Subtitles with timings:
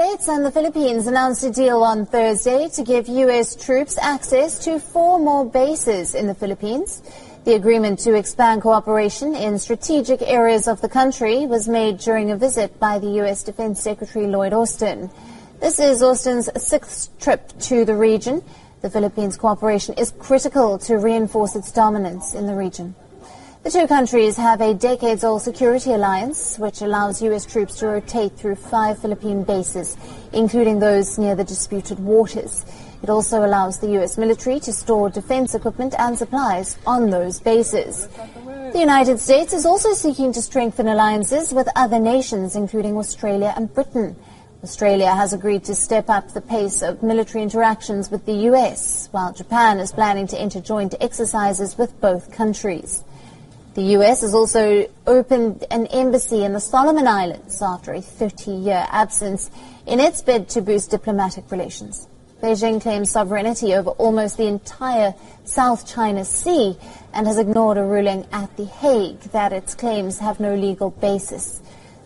[0.00, 3.54] States and the Philippines announced a deal on Thursday to give U.S.
[3.54, 7.02] troops access to four more bases in the Philippines.
[7.44, 12.36] The agreement to expand cooperation in strategic areas of the country was made during a
[12.38, 13.42] visit by the U.S.
[13.42, 15.10] Defense Secretary Lloyd Austin.
[15.60, 18.42] This is Austin's sixth trip to the region.
[18.80, 22.94] The Philippines' cooperation is critical to reinforce its dominance in the region.
[23.62, 27.44] The two countries have a decades-old security alliance, which allows U.S.
[27.44, 29.98] troops to rotate through five Philippine bases,
[30.32, 32.64] including those near the disputed waters.
[33.02, 34.16] It also allows the U.S.
[34.16, 38.08] military to store defense equipment and supplies on those bases.
[38.72, 43.72] The United States is also seeking to strengthen alliances with other nations, including Australia and
[43.74, 44.16] Britain.
[44.64, 49.34] Australia has agreed to step up the pace of military interactions with the U.S., while
[49.34, 53.04] Japan is planning to enter joint exercises with both countries.
[53.74, 54.22] The U.S.
[54.22, 59.48] has also opened an embassy in the Solomon Islands after a 30-year absence
[59.86, 62.08] in its bid to boost diplomatic relations.
[62.42, 66.76] Beijing claims sovereignty over almost the entire South China Sea
[67.12, 71.60] and has ignored a ruling at The Hague that its claims have no legal basis.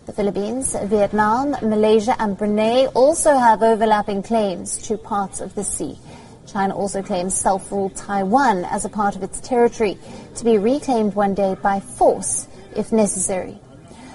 [0.05, 5.97] The Philippines, Vietnam, Malaysia and Brunei also have overlapping claims to parts of the sea.
[6.55, 9.97] China also claims self-ruled Taiwan as a part of its territory
[10.35, 12.47] to be reclaimed one day by force
[12.77, 13.59] if necessary.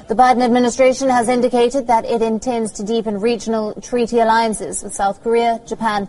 [0.09, 5.23] The Biden administration has indicated that it intends to deepen regional treaty alliances with South
[5.23, 6.09] Korea, Japan,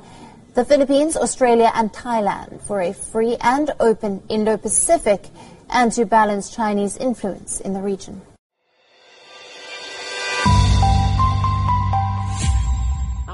[0.53, 5.27] the Philippines, Australia and Thailand for a free and open Indo-Pacific
[5.69, 8.21] and to balance Chinese influence in the region.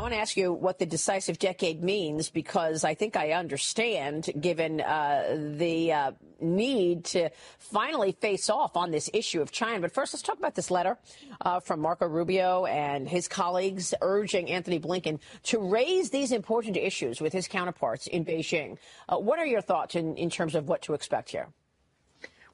[0.07, 4.79] Want to ask you what the decisive decade means because I think I understand, given
[4.79, 9.81] uh, the uh, need to finally face off on this issue of China.
[9.81, 10.97] But first, let's talk about this letter
[11.41, 17.19] uh, from Marco Rubio and his colleagues urging Anthony Blinken to raise these important issues
[17.19, 18.77] with his counterparts in Beijing.
[19.09, 21.49] Uh, what are your thoughts in, in terms of what to expect here?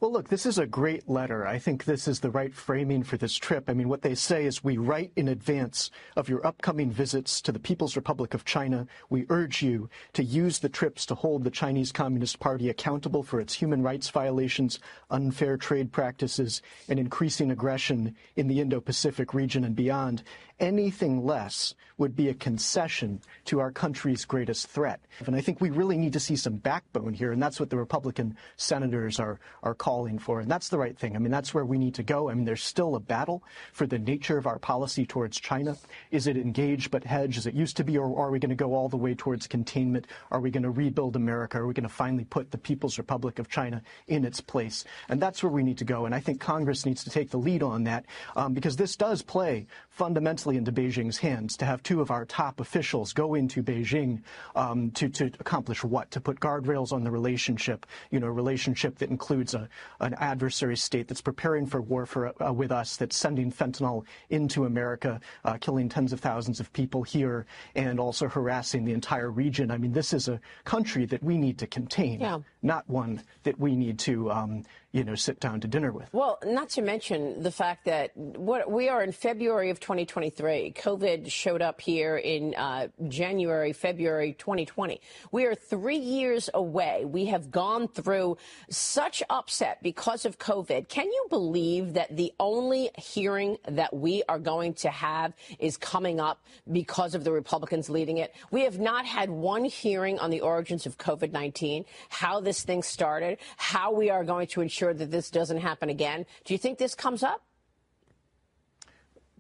[0.03, 1.47] Well, look, this is a great letter.
[1.47, 3.69] I think this is the right framing for this trip.
[3.69, 7.53] I mean, what they say is we write in advance of your upcoming visits to
[7.53, 8.85] the People's Republic of China.
[9.09, 13.39] We urge you to use the trips to hold the Chinese Communist Party accountable for
[13.39, 14.77] its human rights violations,
[15.09, 20.21] unfair trade practices, and increasing aggression in the Indo-Pacific region and beyond.
[20.59, 24.99] Anything less would be a concession to our country's greatest threat.
[25.25, 27.77] And I think we really need to see some backbone here, and that's what the
[27.77, 30.39] Republican senators are, are calling for.
[30.39, 31.15] And that's the right thing.
[31.15, 32.29] I mean, that's where we need to go.
[32.29, 35.77] I mean, there's still a battle for the nature of our policy towards China.
[36.11, 38.55] Is it engage but hedge as it used to be, or are we going to
[38.55, 40.07] go all the way towards containment?
[40.31, 41.57] Are we going to rebuild America?
[41.59, 44.83] Are we going to finally put the People's Republic of China in its place?
[45.09, 46.05] And that's where we need to go.
[46.05, 48.05] And I think Congress needs to take the lead on that
[48.35, 52.59] um, because this does play fundamentally into Beijing's hands to have two of our top
[52.59, 54.21] officials go into Beijing
[54.55, 56.11] um, to, to accomplish what?
[56.11, 59.69] To put guardrails on the relationship, you know, a relationship that includes a,
[59.99, 64.65] an adversary state that's preparing for war for, uh, with us, that's sending fentanyl into
[64.65, 67.45] America, uh, killing tens of thousands of people here,
[67.75, 69.71] and also harassing the entire region.
[69.71, 72.39] I mean, this is a country that we need to contain, yeah.
[72.61, 76.07] not one that we need to um, you know, sit down to dinner with.
[76.13, 80.73] Well, not to mention the fact that what we are in February of 2023.
[80.75, 85.01] COVID showed up here in uh, January, February 2020.
[85.31, 87.05] We are three years away.
[87.05, 88.37] We have gone through
[88.69, 90.87] such upset because of COVID.
[90.89, 96.19] Can you believe that the only hearing that we are going to have is coming
[96.19, 98.35] up because of the Republicans leading it?
[98.51, 103.39] We have not had one hearing on the origins of COVID-19, how this thing started,
[103.57, 106.25] how we are going to ensure that this doesn't happen again.
[106.45, 107.43] Do you think this comes up?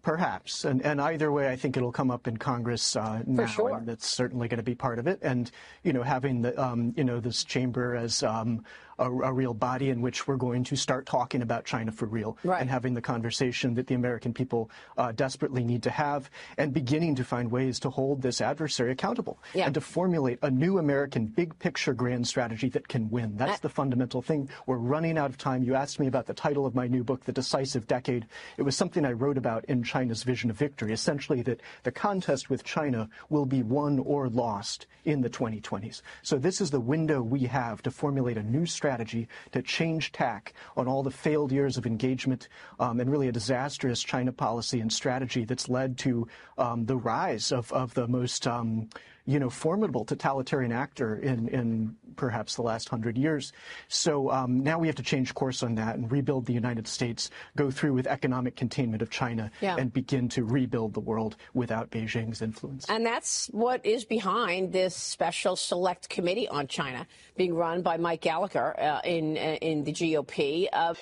[0.03, 3.77] Perhaps, and, and either way, I think it'll come up in Congress uh, now, sure.
[3.77, 5.19] and that's certainly going to be part of it.
[5.21, 5.49] And
[5.81, 8.65] you know, having the um, you know this chamber as um,
[8.99, 12.37] a, a, real body in which we're going to start talking about China for real
[12.43, 12.61] right.
[12.61, 17.15] and having the conversation that the American people uh, desperately need to have and beginning
[17.15, 19.65] to find ways to hold this adversary accountable yeah.
[19.65, 23.35] and to formulate a new American big picture grand strategy that can win.
[23.35, 24.49] That's the fundamental thing.
[24.67, 25.63] We're running out of time.
[25.63, 28.27] You asked me about the title of my new book, The Decisive Decade.
[28.57, 32.49] It was something I wrote about in China's vision of victory, essentially that the contest
[32.49, 36.01] with China will be won or lost in the 2020s.
[36.21, 40.11] So this is the window we have to formulate a new strategy strategy to change
[40.11, 42.49] tack on all the failed years of engagement
[42.81, 46.27] um, and really a disastrous China policy and strategy that's led to
[46.57, 48.89] um, the rise of, of the most um,
[49.25, 53.53] you know, formidable totalitarian actor in, in perhaps the last hundred years.
[53.87, 57.29] So um, now we have to change course on that and rebuild the United States,
[57.55, 59.77] go through with economic containment of China, yeah.
[59.77, 62.85] and begin to rebuild the world without Beijing's influence.
[62.89, 68.21] And that's what is behind this special select committee on China being run by Mike
[68.21, 70.67] Gallagher uh, in, uh, in the GOP.
[70.71, 70.93] Uh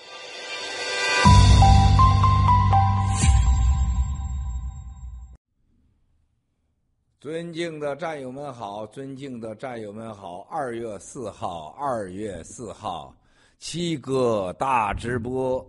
[7.21, 10.39] 尊敬的战友们好，尊敬的战友们好。
[10.49, 13.15] 二月四号，二月四号，
[13.59, 15.63] 七哥大直播。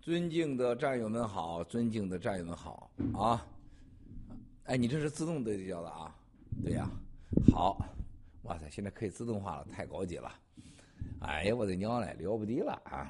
[0.00, 3.46] 尊敬的战友们好，尊敬的战友们好啊！
[4.64, 6.12] 哎，你这是自动对焦的啊？
[6.64, 6.90] 对呀。
[7.52, 7.78] 好，
[8.42, 10.32] 哇塞，现在可以自动化了，太高级了。
[11.20, 13.08] 哎呀，我的娘嘞，了不得了啊！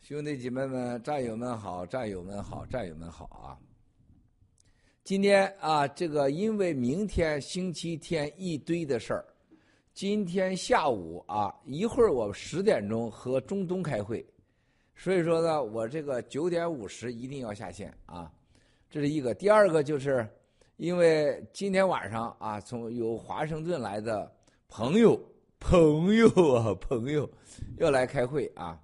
[0.00, 3.54] 兄弟姐妹们，战友们好，战友们好，战友们好啊！
[5.06, 9.24] 今天啊，这个因为明天星期天一堆的事儿，
[9.94, 14.26] 今天下午啊，一会儿我十点钟和中东开会，
[14.96, 18.28] 所以说呢，我这个九点五十一定要下线啊，
[18.90, 19.32] 这是一个。
[19.32, 20.28] 第二个就是，
[20.76, 24.28] 因为今天晚上啊，从有华盛顿来的
[24.68, 25.16] 朋友，
[25.60, 27.30] 朋友啊， 朋友
[27.78, 28.76] 要来开会啊，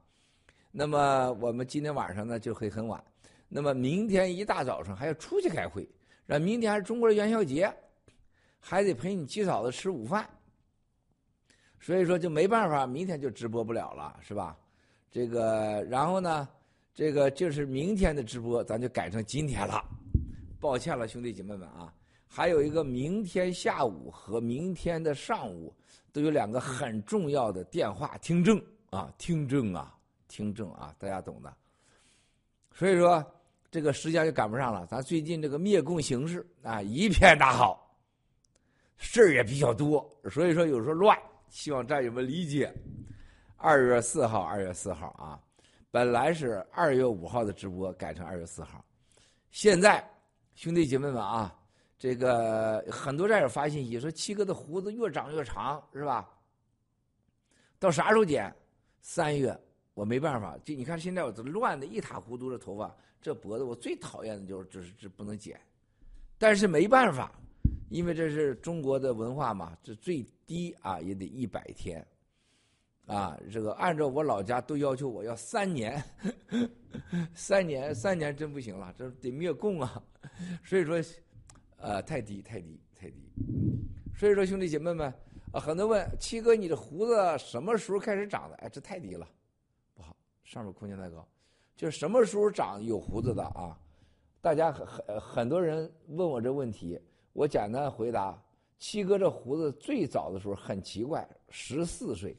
[0.71, 3.03] 那么我们今天晚上呢就会很晚，
[3.49, 5.85] 那么明天一大早上还要出去开会。
[6.33, 7.71] 那明天还是中国的元宵节，
[8.59, 10.27] 还得陪你七嫂子吃午饭，
[11.79, 14.57] 所以说就没办法，明天就直播不了了，是吧？
[15.11, 16.49] 这个，然后呢，
[16.95, 19.85] 这个就是明天的直播，咱就改成今天了。
[20.59, 21.93] 抱歉了，兄弟姐妹们啊！
[22.27, 25.71] 还有一个明天下午和明天的上午
[26.15, 28.59] 都有两个很重要的电话听证
[28.89, 29.95] 啊，听证啊，
[30.29, 31.55] 听证啊，大家懂的。
[32.73, 33.23] 所以说。
[33.73, 37.97] 这个时间就赶不上了，咱最近这个灭共形势啊一片大好，
[38.99, 42.71] 事儿也比较多，所以说有时候乱，希望战友们理解。
[43.57, 45.41] 二月四号，二月四号啊，
[45.91, 48.85] 本来是二月五号的直播改成二月四号，
[49.51, 50.07] 现在
[50.55, 51.59] 兄弟姐妹们啊，
[51.99, 56.29] 这个很多战友发信息说七哥的胡子越长越长是吧？
[57.79, 58.55] 到啥时候剪？
[59.01, 59.59] 三月，
[59.95, 62.95] 我没办法，就你看现在我这乱的一塌糊涂的头发。
[63.23, 65.59] 这脖子我最讨厌的就是这是这不能剪，
[66.39, 67.33] 但是没办法，
[67.89, 72.05] 因为这是中国的文化嘛，这最低啊也得一百天，
[73.07, 76.03] 啊，这个按照我老家都要求我要三年，
[77.33, 80.03] 三年三年真不行了，这得灭共啊，
[80.65, 81.01] 所以说，
[81.77, 83.31] 呃，太低太低太低，
[84.17, 85.15] 所以说兄弟姐妹们
[85.53, 88.57] 啊，很多问七哥你的胡子什么时候开始长的？
[88.57, 89.29] 哎，这太低了，
[89.95, 91.25] 不好，上面空间太高。
[91.83, 93.77] 就是什么时候长有胡子的啊？
[94.41, 96.97] 大家很很多人问我这问题，
[97.33, 98.41] 我简单回答：
[98.79, 102.37] 七哥这胡子最早的时候很奇怪，十四岁，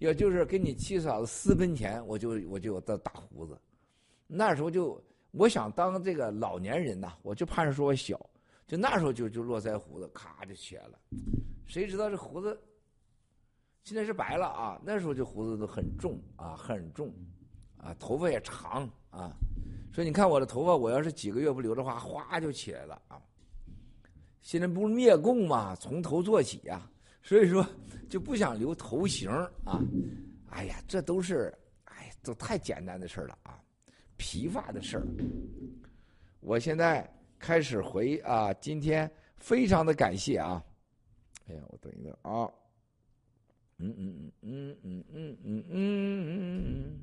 [0.00, 3.56] 也就是跟你七嫂子私奔前，我就我就有大大胡子。
[4.26, 8.18] 那时候就我想当这个老年人呐，我就怕人说我小，
[8.66, 10.98] 就那时候就就络腮胡子咔就起来了。
[11.66, 12.60] 谁知道这胡子
[13.84, 14.82] 现在是白了啊？
[14.84, 17.14] 那时候这胡子都很重啊，很重。
[17.78, 19.36] 啊，头发也长啊，
[19.92, 23.20] 所以你看我的头发，我要是几个月不留的话，哗就起来了啊。
[24.42, 26.88] 现在不是灭共嘛，从头做起呀，
[27.22, 27.66] 所以说
[28.08, 29.28] 就不想留头型
[29.64, 29.80] 啊。
[30.50, 31.52] 哎呀，这都是
[31.84, 33.60] 哎，都太简单的事了啊，
[34.16, 35.06] 皮发的事儿。
[36.40, 40.64] 我现在开始回啊，今天非常的感谢啊。
[41.48, 42.48] 哎呀，我等一等啊。
[43.78, 47.00] 嗯嗯嗯嗯嗯嗯嗯嗯嗯嗯。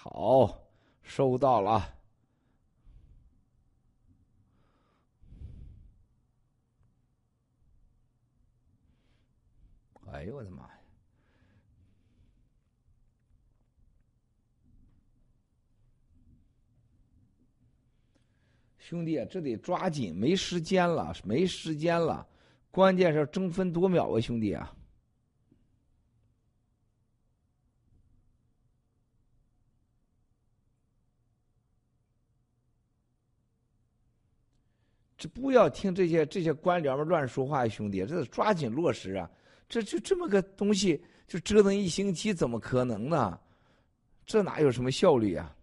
[0.00, 0.62] 好，
[1.02, 1.92] 收到了。
[10.12, 10.70] 哎呦我的妈呀！
[18.78, 22.24] 兄弟，这得抓紧，没时间了，没时间了，
[22.70, 24.77] 关键是争分夺秒啊，兄弟啊！
[35.18, 39.28] 这不要听这些这些官僚们乱说话，兄弟，这得抓紧落实啊！
[39.68, 43.38] 这就这么个东西，就折腾一星期，怎么可能呢？
[44.24, 45.56] 这哪有什么效率啊？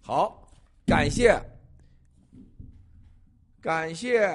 [0.00, 0.48] 好，
[0.86, 1.36] 感谢，
[3.60, 4.28] 感谢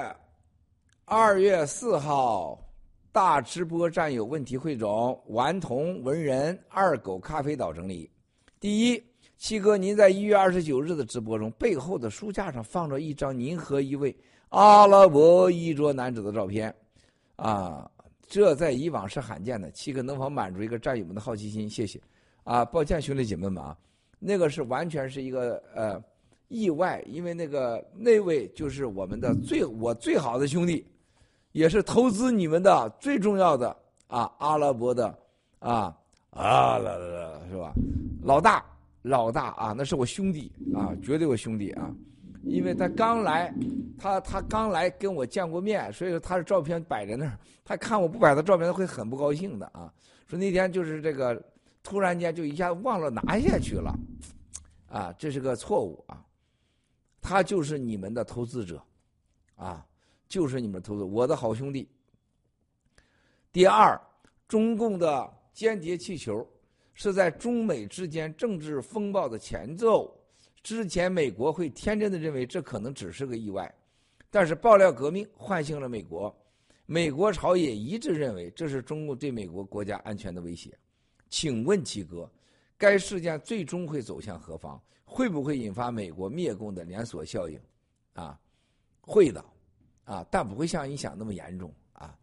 [1.06, 2.62] 二月四号
[3.10, 8.10] 大直播战友问题汇总，顽童文人二狗咖啡岛整理。
[8.60, 9.02] 第一，
[9.44, 14.16] 七哥，您在一月二十九日的直播中，背后的书架上放着一张您和一位。
[14.48, 16.74] 阿拉伯衣着男子的照片，
[17.36, 17.86] 啊，
[18.26, 19.70] 这在以往是罕见的。
[19.72, 21.68] 七哥能否满足一个战友们的好奇心？
[21.68, 22.00] 谢谢。
[22.44, 23.76] 啊，抱歉，兄弟姐妹们啊，
[24.18, 26.02] 那个是完全是一个呃
[26.48, 30.86] 意外，因为那个那位就是我们的最我最好的兄弟，
[31.52, 35.06] 也是投资你们的最重要的啊阿拉伯的
[35.58, 35.94] 啊
[36.30, 37.74] 啊啦啦是吧？
[38.22, 38.64] 老大
[39.04, 41.94] 老大啊，那是我兄弟啊，绝对我兄弟啊。
[42.42, 43.54] 因为他刚来，
[43.98, 47.38] 他他刚来跟我见过面，所以说他的照片摆在那儿。
[47.64, 49.92] 他看我不摆他照片，他会很不高兴的啊。
[50.26, 51.42] 说那天就是这个，
[51.82, 53.94] 突然间就一下忘了拿下去了，
[54.88, 56.24] 啊，这是个错误啊。
[57.20, 58.82] 他就是你们的投资者，
[59.56, 59.84] 啊，
[60.28, 61.88] 就是你们投资我的好兄弟。
[63.52, 63.98] 第二，
[64.48, 66.46] 中共的间谍气球
[66.94, 70.18] 是在中美之间政治风暴的前奏。
[70.62, 73.70] 之前美国会天真的认为这可能只是个意外，
[74.30, 76.34] 但是爆料革命唤醒了美国，
[76.86, 80.74] 美国朝野一致认为这是中共对美国国家安全的威胁。
[81.28, 82.30] 请问七哥，
[82.78, 84.80] 该事件最终会走向何方？
[85.04, 87.60] 会不会引发美国灭共的连锁效应？
[88.14, 88.40] 啊，
[89.02, 89.44] 会的，
[90.04, 92.16] 啊，但不会像你想那么严重啊。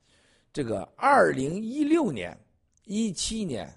[0.52, 2.36] 这个二零一六年、
[2.86, 3.72] 一七年，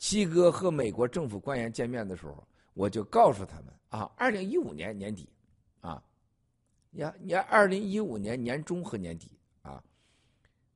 [0.00, 2.42] 七哥和美国政府官员见面的时候，
[2.72, 3.66] 我就告诉他们。
[3.90, 5.28] 啊，二零一五年年底，
[5.80, 6.02] 啊，
[6.90, 9.30] 你，你，二零一五年年中和年底，
[9.60, 9.82] 啊，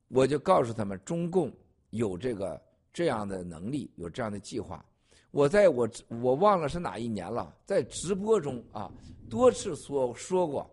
[0.09, 1.51] 我就告诉他们，中共
[1.89, 2.61] 有这个
[2.93, 4.85] 这样的能力，有这样的计划。
[5.31, 5.89] 我在我
[6.21, 8.91] 我忘了是哪一年了，在直播中啊，
[9.27, 10.69] 多次说说过，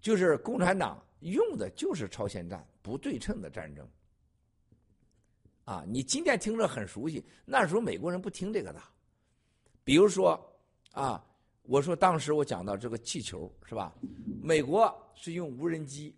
[0.00, 3.86] 就是共产党用的就是超限战、不对称的战争。
[5.64, 8.82] 啊，你今天听着很熟悉，那时候美国人不听这个的，
[9.84, 10.38] 比如说
[10.92, 11.24] 啊。
[11.64, 13.94] 我说当时我讲到这个气球是吧？
[14.42, 16.12] 美国是用无人机，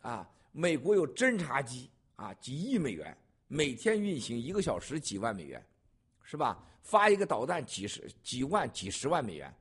[0.00, 5.64] 啊，美国有侦察机啊，几亿美元每天运行一个小时几万美元，
[6.24, 6.60] 是吧？
[6.82, 9.54] 发一个导弹几十几万几十万美元，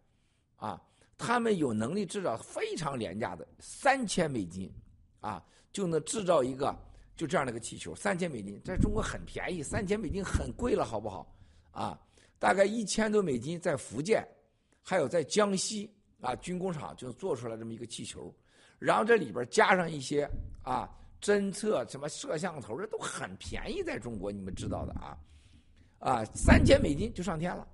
[0.56, 0.82] 啊，
[1.16, 4.72] 他们有能力制造非常廉价的三千美金，
[5.20, 6.76] 啊，就能制造一个
[7.16, 11.34] 就这样的一个气球，三千美金在中国很便宜，三千美金很贵了，好不好？
[11.72, 12.00] 啊，
[12.40, 14.28] 大概一千多美金在福建。
[14.88, 15.92] 还有在江西
[16.22, 18.32] 啊，军工厂就做出来这么一个气球，
[18.78, 20.30] 然后这里边加上一些
[20.62, 20.88] 啊
[21.20, 25.18] 侦测什么摄像头，这都很便宜，在中国你们知道的啊，
[25.98, 27.68] 啊三千美金就上天了。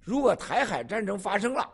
[0.00, 1.70] 如果台海战争发生了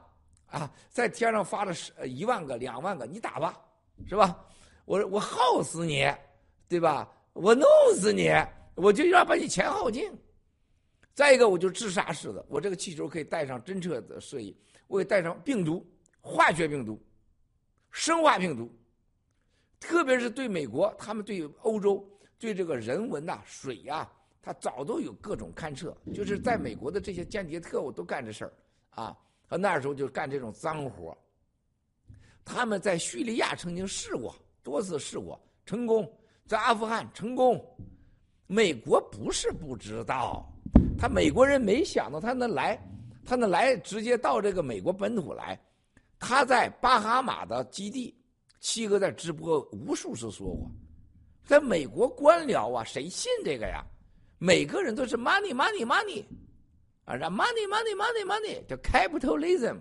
[0.49, 3.59] 啊，在天上发了十一万个、两万个，你打吧，
[4.07, 4.38] 是吧？
[4.85, 6.07] 我我耗死你，
[6.69, 7.11] 对吧？
[7.33, 8.31] 我弄死你，
[8.75, 10.13] 我就要把你钱耗尽。
[11.15, 14.55] 再一个，我就自杀式的，我这个气球可以带上侦测的摄影，
[14.87, 15.85] 我给带上病毒、
[16.21, 17.01] 化学病毒、
[17.91, 18.71] 生化病毒，
[19.81, 22.09] 特别是对美国，他们对欧洲、
[22.39, 24.09] 对这个人文呐、水呀，
[24.43, 25.97] 他早都有各种勘测。
[26.15, 28.53] 就是在美国的这些间谍特务都干这事儿
[28.91, 29.17] 啊，
[29.49, 31.17] 他那时候就干这种脏活。
[32.45, 36.11] 他们在叙利亚曾经试过多次试过成功，
[36.49, 37.62] 在阿富汗成功，
[38.47, 40.50] 美国不是不知道。
[40.99, 42.83] 他美国人没想到他能来，
[43.23, 45.61] 他能来直接到这个美国本土来。
[46.19, 48.19] 他在巴哈马的基地，
[48.61, 50.71] 七哥在直播无数次说过，
[51.45, 53.85] 在美国官僚啊，谁信这个呀？
[54.38, 56.25] 每个人都是 money money money，
[57.05, 59.76] 啊，让 money money money money，叫 capitalism，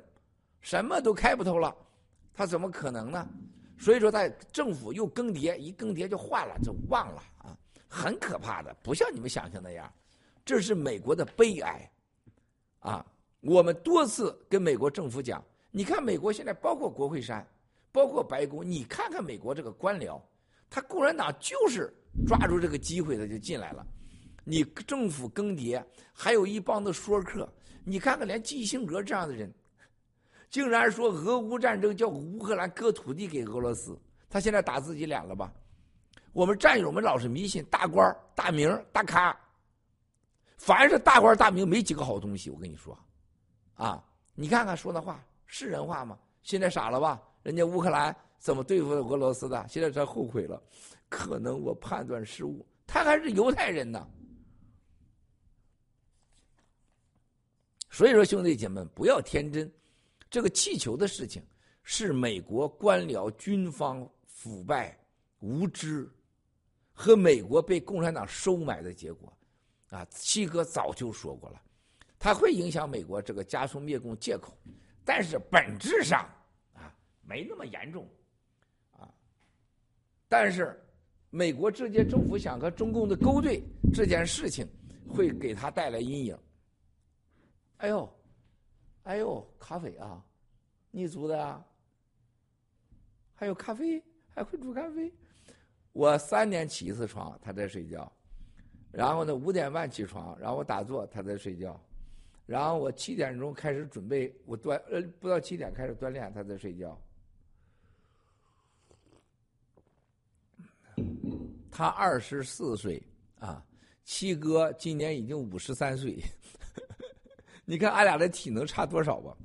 [0.59, 1.73] 什么都 capital 了，
[2.33, 3.25] 他怎么可能呢？
[3.77, 7.57] 所以说，他政府又更迭，一更迭就换了，就忘了啊，
[7.87, 9.91] 很可怕的，不像你们想象那样。
[10.43, 11.91] 这是美国的悲哀，
[12.79, 13.05] 啊！
[13.41, 17.45] 我们多次跟美国政府讲，你看美国现在包括国会山，
[17.91, 20.19] 包括白宫，你看看美国这个官僚，
[20.69, 21.93] 他共产党就是
[22.25, 23.85] 抓住这个机会他就进来了。
[24.43, 27.47] 你政府更迭，还有一帮子说客，
[27.83, 29.53] 你看看连基辛格这样的人，
[30.49, 33.99] 竟然说俄乌战争叫乌克兰割土地给俄罗斯，
[34.29, 35.53] 他现在打自己脸了吧？
[36.33, 39.37] 我们战友们老是迷信大官大名大咖。
[40.57, 42.49] 凡是大官大名，没几个好东西。
[42.49, 42.97] 我跟你说，
[43.75, 46.17] 啊，你看看说那话是人话吗？
[46.41, 47.21] 现在傻了吧？
[47.43, 49.65] 人家乌克兰怎么对付俄罗斯的？
[49.67, 50.61] 现在才后悔了，
[51.09, 52.65] 可能我判断失误。
[52.87, 54.07] 他还是犹太人呢。
[57.89, 59.71] 所以说，兄弟姐妹，不要天真。
[60.29, 61.41] 这个气球的事情
[61.83, 64.97] 是美国官僚、军方腐败、
[65.39, 66.09] 无知
[66.91, 69.31] 和美国被共产党收买的结果。
[69.89, 71.61] 啊，七哥早就说过了，
[72.19, 74.53] 它会影响美国这个加速灭共借口，
[75.05, 76.29] 但是本质上
[76.73, 78.05] 啊没那么严重，
[78.91, 79.07] 啊，
[80.27, 80.77] 但是
[81.29, 84.67] 美国这届政府想和中共的勾兑这件事情，
[85.07, 86.37] 会给他带来阴影。
[87.77, 88.13] 哎呦，
[89.07, 90.21] 哎呦，咖啡啊，
[90.91, 91.65] 你煮的啊？
[93.33, 95.09] 还有咖啡，还会煮咖啡？
[95.93, 98.11] 我三点起一次床，他在睡觉。
[98.91, 101.81] 然后呢，五点半起床，然后我打坐，他在睡觉，
[102.45, 107.01] 然后我七点钟开始准备，我锻呃不到七点开始锻炼，他在睡觉。
[111.71, 113.01] 他二十四岁
[113.39, 113.65] 啊，
[114.03, 116.21] 七哥今年已经五十三岁，
[117.69, 119.35] 你看俺俩的体能差多少吧？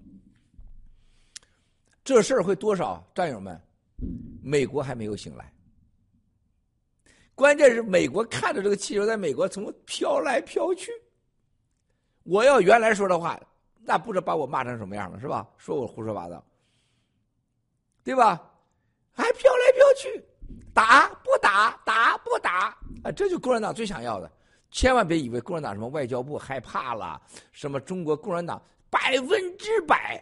[2.04, 3.04] 这事儿会多少？
[3.12, 3.60] 战友们，
[4.40, 5.52] 美国还没有醒来。
[7.34, 10.92] 关键是美国看着这个气球在美国从飘来飘去，
[12.22, 13.40] 我要原来说的话，
[13.80, 15.44] 那不知道把我骂成什么样了，是吧？
[15.58, 16.44] 说我胡说八道，
[18.04, 18.40] 对吧？
[19.10, 20.24] 还飘来飘去，
[20.72, 21.76] 打不打？
[21.84, 22.68] 打不打？
[23.02, 24.30] 啊，这就共产党最想要的。
[24.72, 30.20] 千万别以为共产党什么外交部害怕了，什么中国共产党百分之百，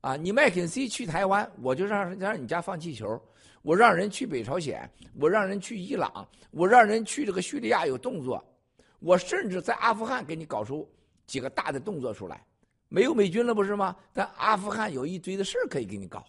[0.00, 3.20] 啊，你麦肯锡去台湾，我就让让你家放气球。
[3.62, 8.44] 我让人去北朝鲜，我让人去伊朗，我让人去这个叙利亚有动作，
[8.98, 10.86] 我甚至在阿富汗给你搞出
[11.24, 12.44] 几个大的动作出来，
[12.90, 13.96] 没有美军了不是吗？
[14.12, 16.22] 但阿富汗有一堆的事可以给你搞，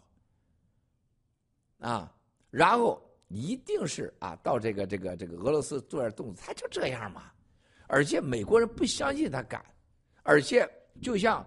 [1.79, 2.09] 啊，
[2.49, 7.23] 然后一定是啊，到这个这个这个俄罗斯做点动作，他就这样嘛，
[7.87, 9.63] 而且美国人不相信他敢，
[10.23, 10.69] 而且
[11.01, 11.45] 就像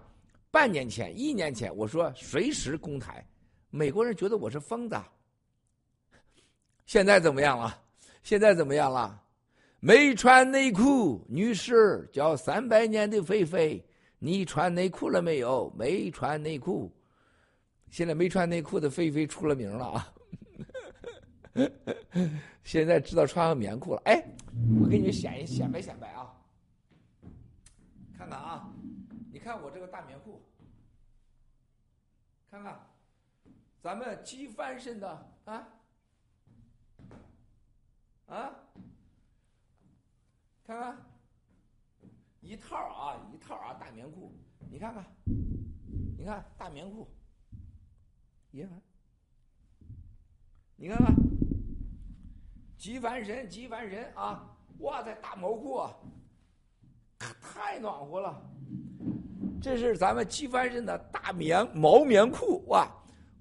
[0.51, 3.25] 半年前、一年前我说随时攻台，
[3.69, 4.95] 美国人觉得我是疯子。
[6.85, 7.81] 现在怎么样了？
[8.23, 9.21] 现在怎么样了？
[9.79, 13.81] 没穿内裤，女士叫三百年的菲菲，
[14.17, 15.73] 你穿内裤了没有？
[15.77, 16.91] 没穿内裤。
[17.89, 20.13] 现在没穿内裤的菲菲出了名了啊！
[22.63, 24.01] 现在知道穿上棉裤了。
[24.05, 24.23] 哎，
[24.81, 26.33] 我给你们显一显摆显摆啊！
[28.17, 28.69] 看看啊，
[29.31, 30.41] 你看我这个大棉裤，
[32.51, 32.79] 看看，
[33.81, 35.09] 咱们机翻身的
[35.45, 35.67] 啊。
[38.27, 38.53] 啊，
[40.63, 40.97] 看看，
[42.41, 44.31] 一套啊，一套啊，大棉裤，
[44.69, 45.03] 你看看，
[46.17, 47.07] 你看大棉裤，
[48.51, 48.81] 你看，
[50.75, 51.15] 你看看，
[52.79, 54.41] 极凡神，极凡神啊！
[54.79, 55.93] 哇塞，大毛裤啊，
[57.41, 58.41] 太暖和了。
[59.61, 62.89] 这是咱们极凡神的大棉毛棉裤哇，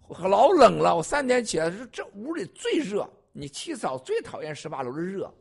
[0.08, 3.08] 老冷了，我三点起来是这屋里最热。
[3.32, 5.32] 你七嫂最讨厌十八楼的热，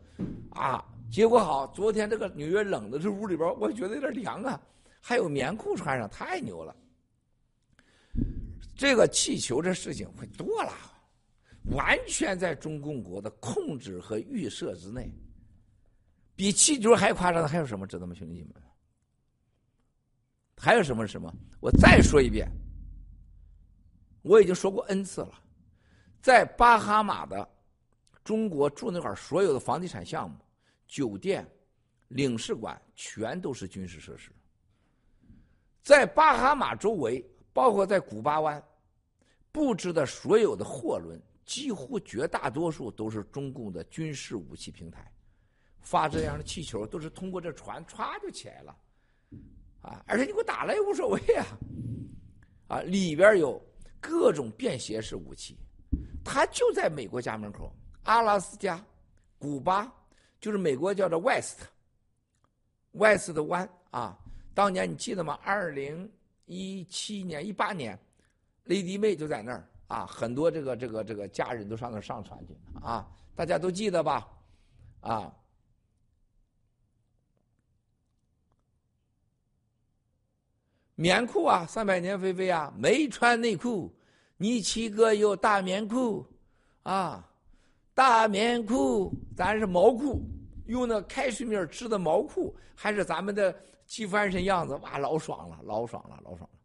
[0.52, 0.86] 啊！
[1.12, 4.62] 结果好，昨天这个纽约冷的这屋里边，我觉得有点凉啊，
[5.02, 6.76] 还有棉裤穿上，太牛了。
[8.76, 10.72] 这个气球这事情会多了，
[11.72, 15.12] 完全在中共国的控制和预设之内。
[16.36, 17.88] 比气球还夸张的还有什么？
[17.88, 18.54] 知道吗，兄弟们？
[20.56, 21.34] 还有什么什么？
[21.60, 22.50] 我再说一遍，
[24.22, 25.44] 我已经说过 n 次了，
[26.22, 27.48] 在巴哈马的。
[28.24, 30.38] 中国驻那块所有的房地产项目、
[30.86, 31.50] 酒店、
[32.10, 34.30] 领事馆全都是军事设施。
[35.82, 38.62] 在巴哈马周围，包括在古巴湾
[39.50, 45.12] 布置的所有的货轮，几乎绝大多数都是中共的军事武器平台。
[45.80, 48.78] 发这样的气球都是通过这船歘就起来了，
[49.82, 50.04] 啊！
[50.06, 51.58] 而且你给我打了也无所谓啊，
[52.68, 52.82] 啊！
[52.82, 53.66] 里边有
[54.02, 55.58] 各种便携式武器，
[56.26, 57.74] 它就在美国家门口。
[58.04, 58.86] 阿拉斯加、
[59.40, 59.90] 古巴，
[60.42, 61.68] 就是美国叫做 West，West
[63.32, 64.20] 的 One 啊，
[64.54, 65.40] 当年你记得吗？
[65.42, 66.12] 二零
[66.48, 67.98] 一七年、一八年
[68.66, 74.28] ，Lady 妹就在那儿啊，很多这个这个这个家人都上那上船去啊，大家都记得吧？
[75.00, 75.34] 啊，
[80.96, 83.96] 棉裤啊，三百年飞飞啊，没穿内裤，
[84.36, 86.26] 你七哥有大棉裤
[86.84, 87.26] 啊，
[87.94, 90.22] 大棉裤，咱是毛裤，
[90.66, 96.57] 用那开水面织的毛裤，还是咱们的系翻身样子，哇，老爽了，老爽了，老爽了。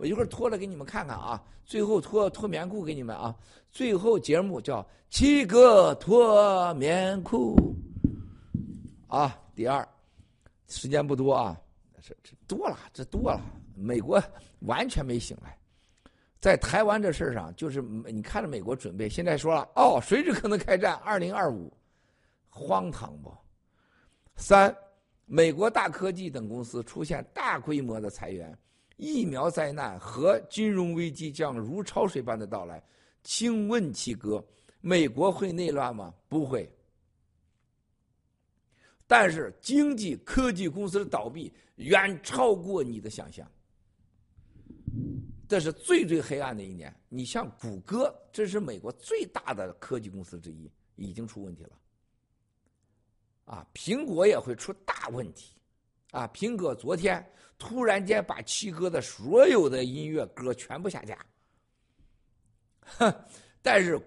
[0.00, 3.36] 我一会儿脱了给你们看看啊，最后脱脱棉裤给你们啊，
[3.70, 7.76] 最后节目叫七哥脱棉裤
[9.08, 9.38] 啊。
[9.54, 9.86] 第二，
[10.68, 11.60] 时间不多啊，
[12.00, 13.42] 这这多了，这多了。
[13.74, 14.18] 美国
[14.60, 15.54] 完全没醒来，
[16.40, 21.70] 在台湾这事上，就是你看着美国准备，现在说了哦，随时可能开战，二零二五，
[22.48, 23.30] 荒唐不？
[24.36, 24.74] 三，
[25.26, 28.56] 美国大科技等公司出现大规模的裁员，
[29.00, 32.82] 疫苗灾难和金融危机将如潮水般的到来。
[33.22, 34.44] 请问七哥，
[34.80, 36.14] 美国会内乱吗？
[36.28, 36.70] 不会。
[39.06, 43.50] 但是经济科技公司的倒闭远超过你的想象。
[45.48, 46.94] 这是最最黑暗的一年。
[47.08, 51.70] 你像谷歌，这是美国最大的科技公司之一，已经出问题了。
[53.46, 55.59] 啊，苹果也会出大问题。
[56.10, 57.24] 啊，苹果昨天
[57.58, 61.24] 突然间把七哥的所有的音乐歌全部下架。
[62.82, 63.14] 哼，
[63.62, 64.00] 但是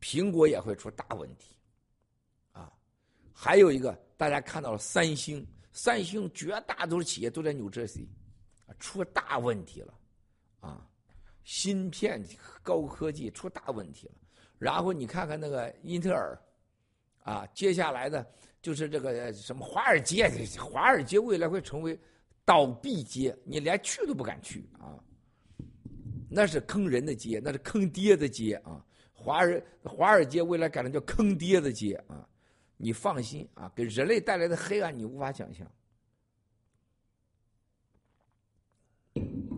[0.00, 1.56] 苹果也会出大问题。
[2.52, 2.70] 啊，
[3.32, 8.06] 还有一个，大家看到了三星，三星绝大多数企业都在 New Jersey，
[8.66, 9.94] 啊，出大问题了。
[10.60, 10.86] 啊，
[11.44, 12.22] 芯片
[12.62, 14.14] 高科技出大问题了，
[14.58, 16.38] 然后你看看那个英特尔，
[17.22, 18.26] 啊，接下来的
[18.64, 20.26] 就是这个什么华尔街，
[20.58, 21.98] 华尔街未来会成为
[22.46, 24.96] 倒闭街，你连去都不敢去啊，
[26.30, 32.26] 那是坑人的街，那是坑爹的街啊，华尔华尔街未来改成叫坑爹的街啊，
[32.78, 35.70] 你放心啊，给人类带来的黑暗你无法想象。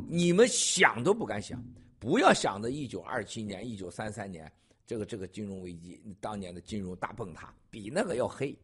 [0.09, 1.65] 你们想都不敢想，
[2.01, 4.51] 不要想着一九二七年、一九三三年
[4.85, 8.57] 这个这个金融危机，当年的金融大崩塌，比那个要黑，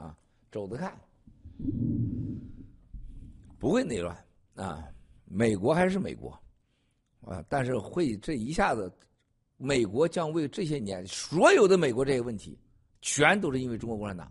[0.00, 0.16] 啊，
[0.50, 0.98] 走着看，
[3.58, 4.16] 不会内乱
[4.54, 4.82] 啊，
[5.26, 6.30] 美国还是美国，
[7.20, 8.90] 啊，但是会这一下子，
[9.58, 12.58] 美国将为这些年所有的美国这些问题，
[13.02, 14.30] 全都是因为中国共产党，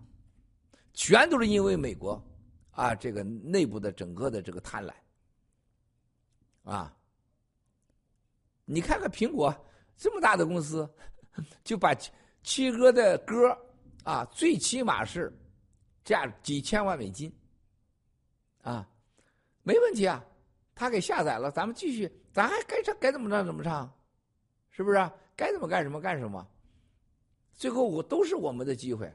[0.94, 2.20] 全都是因为美国，
[2.72, 4.92] 啊，这个内部的整个的这个贪婪。
[6.64, 6.96] 啊！
[8.66, 9.52] 你看看苹果
[9.98, 10.88] 这么大的公司，
[11.64, 11.96] 就把
[12.44, 13.58] 七哥的歌
[14.04, 15.36] 啊，最起码是
[16.10, 17.32] 价几千万美金
[18.64, 18.90] 啊，
[19.62, 20.26] 没问题啊。
[20.74, 23.94] 他给下载了，咱们继续，咱还该唱该怎么唱怎么唱，
[24.72, 25.12] 是不是？
[25.36, 26.48] 该怎么干什么干什么。
[27.54, 29.14] 最后我都是我们的机会。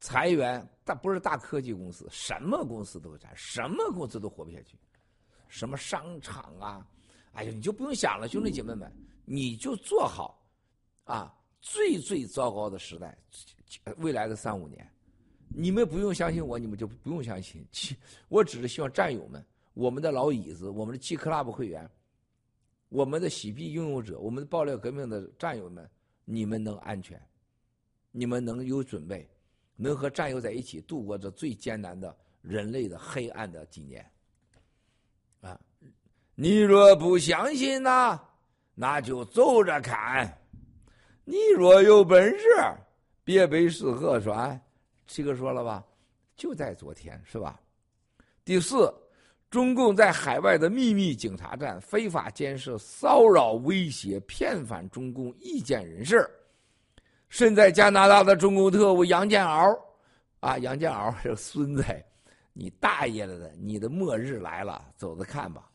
[0.00, 4.76] 裁员，但不是大科技公司，什么公司都裁，什么公司都活不下去。
[5.48, 6.86] 什么商场啊，
[7.32, 8.92] 哎呀，你就不用想了，兄弟姐妹们，
[9.24, 10.44] 你就做好
[11.04, 13.16] 啊，最最糟糕的时代，
[13.98, 14.86] 未来的三五年，
[15.48, 17.66] 你们不用相信我，你们就不用相信。
[18.28, 19.44] 我只是希望战友们，
[19.74, 21.88] 我们的老椅子，我们的 G Club 会员，
[22.88, 25.88] 我们的洗币拥有者，我们的爆料革命的战友们，
[26.24, 27.20] 你们能安全，
[28.10, 29.28] 你们能有准备。
[29.82, 34.04] 能和战友在一起度过这最艰难的人类的黑暗的几年，
[35.40, 35.58] 啊！
[36.34, 38.20] 你若不相信呢，
[38.74, 40.38] 那就走着看。
[41.30, 42.44] 你若有本事，
[43.22, 44.60] 别背是河川。
[45.06, 45.86] 七哥说了吧？
[46.34, 47.60] 就在昨天，是吧？
[48.44, 48.92] 第四，
[49.48, 56.28] 中共在海外的秘密警察站非法监视、骚扰、威胁、骗返中共意见人士。
[57.28, 59.78] 身在加拿大的中共特务杨建鳌，
[60.40, 61.84] 啊，杨建鳌 这孙子，
[62.52, 63.52] 你大爷了的！
[63.56, 65.70] 你的末日来了，走着看吧。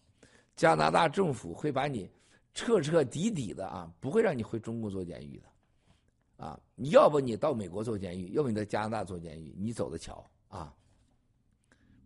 [0.53, 2.11] 加拿大政府会把你
[2.55, 10.73] 彻彻底底的啊，不会让你回中共做监狱的，啊，你要不你到美国做监狱，要不你在加拿大做监狱，你走的瞧啊，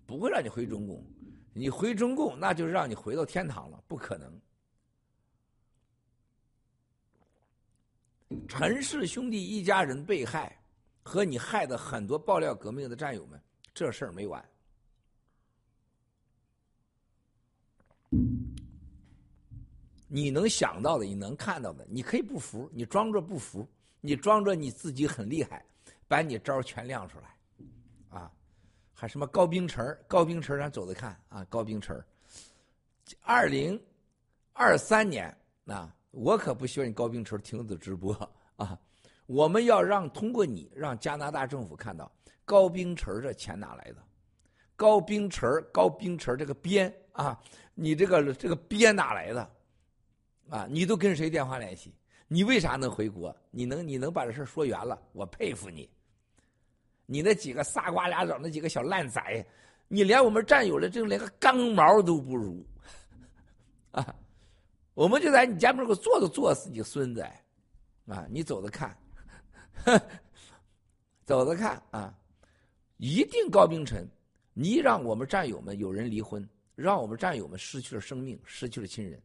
[0.08, 1.06] 不会让你回中共，
[1.54, 4.42] 你回中共那就是让你回到天堂了，不可能。
[8.48, 10.60] 陈氏兄弟一家人被害，
[11.04, 13.40] 和你害的很多爆料革命的战友们，
[13.72, 14.44] 这事儿没完。
[20.12, 23.66] 你能想到的，你能看到的，你可以不服，你装着不服，
[24.02, 25.64] 你装着你自己很厉害，
[26.08, 28.32] 把你招全亮出来，啊
[28.92, 31.96] 还什么高冰城高冰城咱走着看啊，高冰城
[33.22, 33.80] 二零
[34.52, 35.34] 二三年
[35.68, 38.14] 啊，我可不希望你高冰城停止直播
[38.56, 38.78] 啊！
[39.28, 42.12] 我们要让通过你让加拿大政府看到
[42.44, 44.04] 高冰城这钱哪来的？
[44.76, 47.40] 高冰城高冰城这个边啊，
[47.76, 49.52] 你这个这个边哪来的？
[50.50, 51.94] 啊，你都跟谁电话联系？
[52.28, 53.36] 你为啥能回国？
[53.52, 55.02] 你能你能把这事说圆了？
[55.14, 55.90] 我佩服你。
[57.06, 59.46] 你那几个仨瓜俩枣那几个小烂仔，
[59.88, 62.64] 你连我们战友的这连个钢毛都不如，
[63.90, 64.16] 啊！
[64.94, 67.22] 我们就在你家门口坐都坐死你孙子，
[68.06, 68.28] 啊！
[68.30, 68.96] 你走着看，
[71.26, 72.16] 走着看啊！
[72.98, 74.08] 一定高冰晨，
[74.54, 79.20] 你让我们战友们有人离婚，让我们战友们失去了生命，失去了亲人，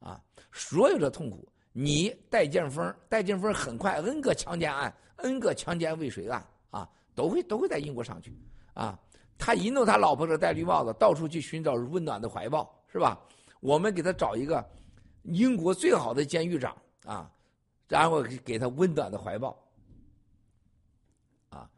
[0.00, 0.20] 啊！
[0.52, 6.88] 所有的痛苦，你戴建峰，戴建峰很快 N 个强奸案，N 个强奸未遂案啊。
[7.14, 8.32] 都会都会在英国上去，
[8.74, 8.96] 啊，
[9.36, 13.18] 他一弄他老婆这戴绿帽子，到处去寻找温暖的怀抱，是吧？
[13.58, 14.64] 我们给他找一个
[15.24, 17.28] 英国最好的监狱长啊，
[17.88, 19.58] 然后给他温暖的怀抱，
[21.48, 21.68] 啊，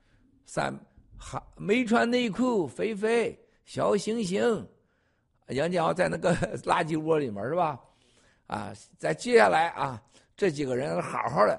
[0.44, 0.78] 三
[1.16, 4.68] 还没穿内裤，肥肥小星星，
[5.48, 7.80] 杨建豪在那个 垃圾窝里面是吧？
[8.50, 10.02] 啊，再接下来啊，
[10.36, 11.58] 这几个人好好的，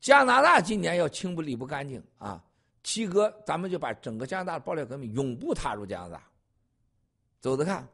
[0.00, 2.42] 加拿大今年要清不理不干净啊。
[2.82, 6.22] 七哥，咱们就把整个加拿大的爆料革命永不踏入加拿大，
[7.38, 7.86] 走着看，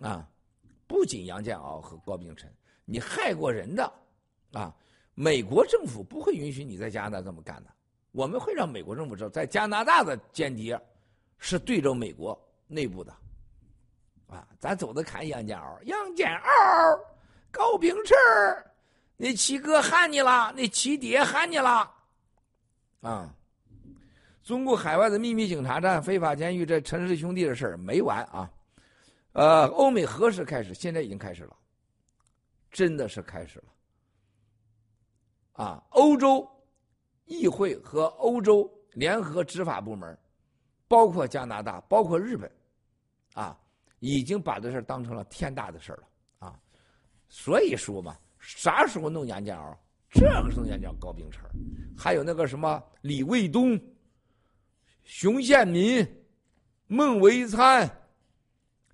[0.00, 0.28] 啊，
[0.86, 2.52] 不仅杨建敖和高秉辰，
[2.84, 3.90] 你害过人的，
[4.52, 4.76] 啊，
[5.14, 7.70] 美国政府不会允许你在加拿大这么干的，
[8.12, 10.78] 我们会让美国政府知道，在加拿大的间谍
[11.38, 13.10] 是对着美国内部的，
[14.26, 17.00] 啊，咱走着看杨建敖，杨建敖，
[17.50, 18.16] 高秉辰，
[19.16, 21.90] 那七哥喊你了，那七爹喊你了，
[23.00, 23.34] 啊。
[24.44, 28.50] 中国海外的秘密警察站、非法监狱，这陈氏兄弟的事儿没完啊！
[29.32, 30.72] 呃，欧美何时开始？
[30.72, 31.54] 现在已经开始了，
[32.70, 33.64] 真的是开始了。
[35.64, 36.48] 啊，欧洲
[37.26, 40.18] 议会和欧洲联合执法部门，
[40.88, 42.50] 包括加拿大、包括日本，
[43.34, 43.54] 啊，
[43.98, 46.08] 已经把这事当成了天大的事了啊！
[47.28, 49.78] 所以说嘛，啥时候弄杨建敖？
[50.10, 51.42] 这个时候杨建高冰城，
[51.96, 53.78] 还有那个什么李卫东。
[55.04, 56.06] 熊宪民、
[56.86, 57.88] 孟维参、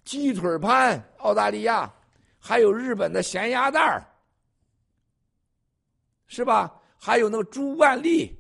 [0.05, 1.93] 鸡腿潘、澳大利亚，
[2.39, 4.07] 还有日本的咸鸭蛋儿，
[6.27, 6.81] 是吧？
[6.97, 8.33] 还有那个朱万丽，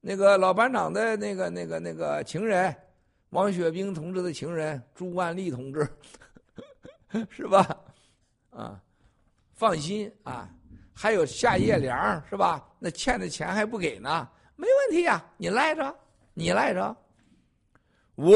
[0.00, 2.74] 那个老班长的那个、那个、那个情人，
[3.30, 5.88] 王雪冰同志的情人朱万丽同志，
[7.30, 7.66] 是吧？
[8.50, 8.82] 啊，
[9.60, 10.48] 放心啊，
[10.90, 12.66] 还有夏叶良，是吧？
[12.78, 15.94] 那欠的钱还不给呢，没问题呀，你赖着。
[16.32, 16.96] 你赖着。
[18.16, 18.32] 五，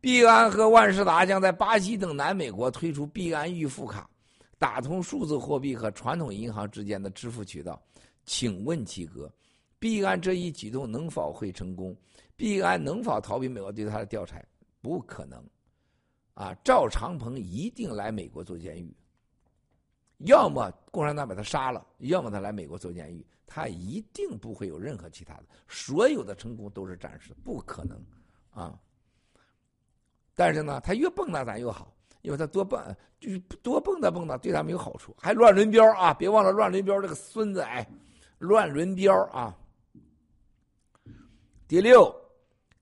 [0.00, 4.10] 币安和万事达将在巴西等南美国推出币安预付卡，
[4.58, 7.80] 打通数字货币和传统银行之间的支付渠道。
[8.24, 9.32] 请问七哥，
[9.78, 11.96] 币安这一举动能否会成功？
[12.34, 14.42] 币安能否逃避美国对他的调查？
[14.82, 15.40] 不可能。
[16.34, 18.92] 啊，赵长鹏一定来美国做监狱。
[20.20, 23.26] 要么共产党把他杀了，要么他来美国做监狱。
[23.52, 28.00] 他一定不会有任何其他的，所有的成功都是暂时，不可能，
[28.52, 28.78] 啊！
[30.36, 32.80] 但是呢，他越蹦跶咱越好，因为他多蹦，
[33.18, 36.14] 就是多蹦跶蹦跶对他们有好处，还乱伦标啊！
[36.14, 37.84] 别忘了乱伦标这个孙子哎，
[38.38, 39.56] 乱伦标啊！
[41.66, 42.14] 第六，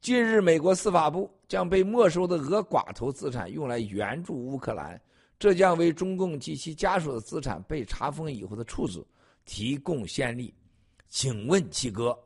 [0.03, 5.01] 近日美国司法部将被没收的俄寡头资产用来援助乌克兰，
[5.39, 9.05] 这将为中共及其家属的资产被查封以后的处置
[9.45, 10.53] 提供先例。
[11.09, 12.19] 请问七哥，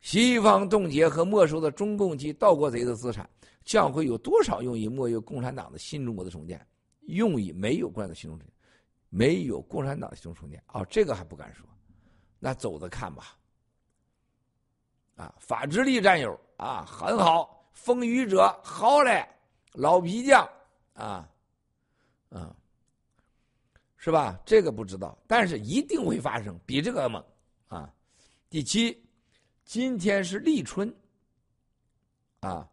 [0.00, 3.28] 西方冻结和没收的中共及盗国贼的资产，
[3.64, 6.64] 将会有多少用于没有共产党的新中国的重建？
[7.02, 8.46] 用于没有共产党新中国，
[9.10, 10.62] 没有共产党的新中国重建？
[10.72, 11.66] 哦，这个还不敢说，
[12.38, 13.36] 那走着看吧。
[15.16, 19.26] 啊，法治力战友啊，很好，风雨者好嘞，
[19.72, 20.48] 老皮匠
[20.94, 21.28] 啊，
[22.30, 22.54] 啊，
[23.96, 24.38] 是吧？
[24.44, 27.24] 这个不知道，但是一定会发生，比这个猛
[27.68, 27.92] 啊。
[28.50, 28.96] 第七，
[29.64, 30.94] 今天是立春，
[32.40, 32.68] 啊，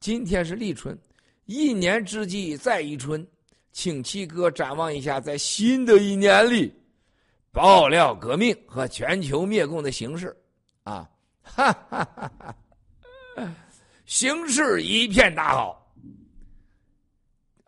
[0.00, 0.98] 今天是立春，
[1.44, 3.26] 一年之计在于春，
[3.72, 6.72] 请七哥展望一下，在新的一年里，
[7.50, 10.34] 爆料革命和全球灭共的形势，
[10.84, 11.10] 啊，
[11.42, 12.32] 哈哈哈
[13.34, 13.54] 哈，
[14.06, 15.94] 形势一片大好，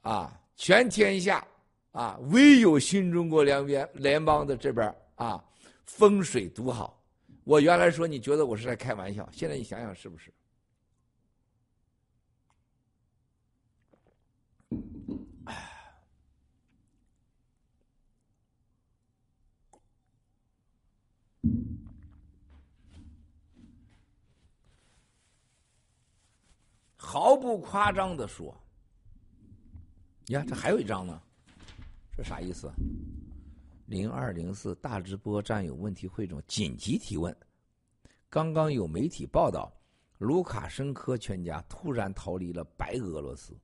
[0.00, 1.46] 啊，全天下
[1.92, 5.44] 啊，唯有新中国联联联邦的这边啊，
[5.84, 7.02] 风水独好。
[7.44, 10.32] 我原来说你觉得我是在开玩笑，现在你想想是不是？
[26.96, 28.52] 毫不夸张的说，
[30.28, 31.20] 呀，这还有一张呢，
[32.16, 32.72] 这啥意思？
[33.86, 37.34] 零二零四大直播站有问题汇总紧急提问。
[38.30, 39.70] 刚刚有媒体报道，
[40.18, 43.54] 卢卡申科全家突然逃离了白俄罗斯，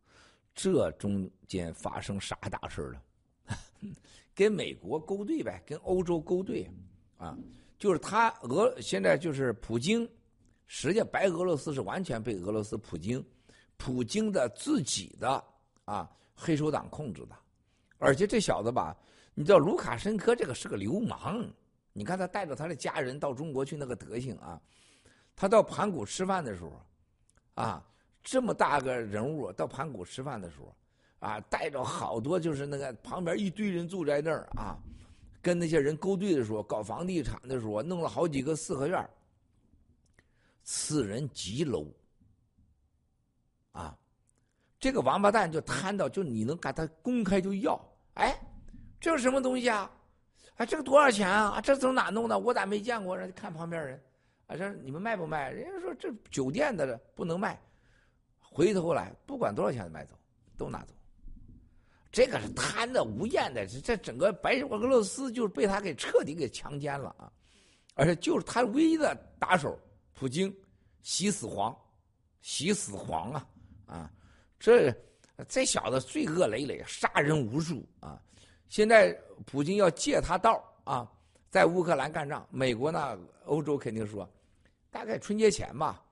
[0.55, 3.03] 这中间发生啥大事了？
[4.35, 6.71] 跟美国勾兑呗，跟欧洲勾兑
[7.17, 7.37] 啊，
[7.79, 10.09] 就是他俄现在就是普京，
[10.67, 13.25] 实际白俄罗斯是完全被俄罗斯普京，
[13.79, 15.43] 普京的自己的
[15.87, 16.09] 啊
[16.41, 17.37] 黑手党控制的，
[17.99, 18.97] 而且这小子吧。
[19.35, 21.47] 你知道卢卡申科这个是个流氓，
[21.93, 24.61] 你看他带着他的家人到中国去那个德行啊，
[25.37, 26.73] 他到盘古吃饭的时候，
[27.55, 27.87] 啊，
[28.23, 30.75] 这么大个人物到盘古吃饭的时候，
[31.21, 34.77] 啊，带着好多就是那个旁边一堆人住在那儿啊，
[35.41, 39.09] 跟那些人勾兑的时候，搞房地产的时候，弄了好几个四合院，
[40.65, 41.87] 此人极 low，
[43.73, 43.97] 啊，
[44.81, 47.81] 这个王八蛋就贪到就你能给他公开就要，
[48.15, 48.37] 哎。
[49.01, 49.91] 这是什么东西啊？
[50.57, 51.59] 哎，这个多少钱啊？
[51.59, 52.39] 这从哪弄的？
[52.39, 53.17] 我咋没见过？
[53.17, 53.99] 人家看旁边人，
[54.47, 55.51] 啊，这你们卖不卖？
[55.51, 57.59] 人家说这酒店的不能卖。
[58.39, 60.15] 回头来，不管多少钱买走，
[60.59, 60.93] 都拿走。
[62.13, 67.33] 这个是贪的无厌的，这这整个白俄罗斯就是被他给彻底给强奸了啊！
[67.95, 69.79] 而且就是他唯一的打手，
[70.13, 70.55] 普京，
[71.01, 71.75] 洗死黄，
[72.43, 73.49] 洗死黄啊！
[73.87, 74.13] 啊，
[74.61, 74.95] 这
[75.49, 78.21] 这小子罪恶累累，杀人无数啊！
[78.69, 79.11] 现在
[79.47, 81.11] 普京要借他道啊，
[81.49, 82.47] 在乌克兰干仗。
[82.51, 84.29] 美国呢，欧洲肯定说，
[84.91, 86.05] 大概春节前吧。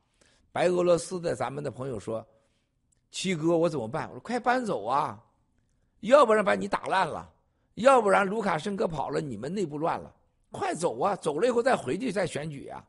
[0.51, 2.27] 白俄罗斯的咱们的朋友说
[3.13, 5.23] ：“七哥，我怎么办？”我说：“快搬走啊，
[6.01, 7.31] 要不然把你打烂了，
[7.75, 10.13] 要不然卢卡申科跑了，你们内部乱了，
[10.51, 11.15] 快走啊！
[11.15, 12.85] 走了以后再回去再选举啊！”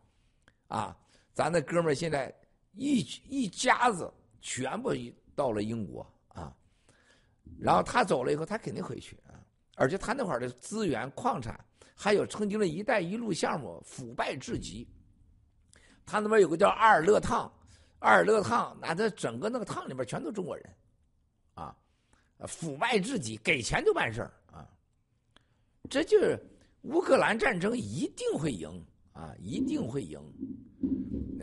[0.69, 0.97] 啊，
[1.33, 2.33] 咱那哥们现在
[2.75, 4.93] 一一家子全部
[5.39, 6.53] 到了英国啊，
[7.57, 9.39] 然后他走了以后，他肯定回去啊。
[9.75, 11.57] 而且他那块儿的资源、矿产，
[11.95, 14.85] 还有曾经的一带一路项目腐败至极。
[16.05, 17.49] 他那边有个叫阿尔勒烫，
[17.99, 20.75] 阿尔勒烫，那这整个那个烫里边全都中国人，
[21.53, 21.73] 啊，
[22.45, 24.67] 腐败至极，给钱就办事儿啊。
[25.89, 26.37] 这就是
[26.81, 30.19] 乌克兰战争一定会赢啊，一定会赢。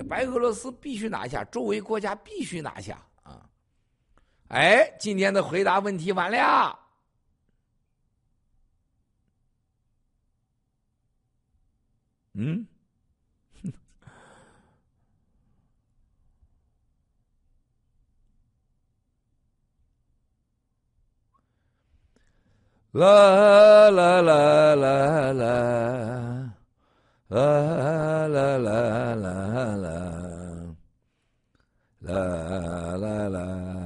[0.07, 3.03] 白俄罗斯必须拿下，周围国家必须拿下。
[4.49, 6.79] 哎，今天的回答问题完了。
[12.35, 12.67] 嗯，
[22.93, 26.53] 啦啦啦啦啦，
[27.29, 29.87] 啦啦啦啦啦，
[32.01, 32.13] 啦
[32.97, 33.86] 啦啦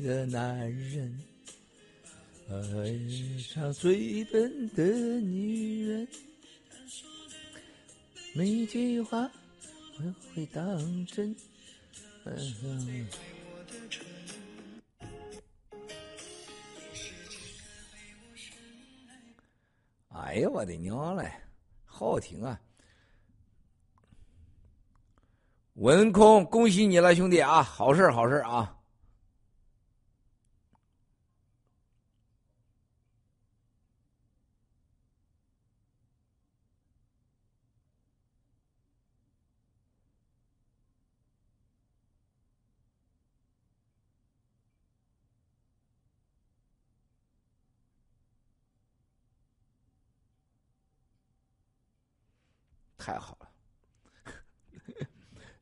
[0.00, 1.22] 的男人，
[2.48, 4.84] 爱上最笨的
[5.20, 6.08] 女人，
[8.34, 9.30] 每句话
[9.98, 11.34] 我会当真。
[20.10, 21.30] 哎呀，我的娘嘞，
[21.84, 22.60] 好听啊！
[25.74, 27.62] 文空，恭喜你了，兄弟啊！
[27.62, 28.77] 好事好事啊！
[53.08, 53.48] 太好了。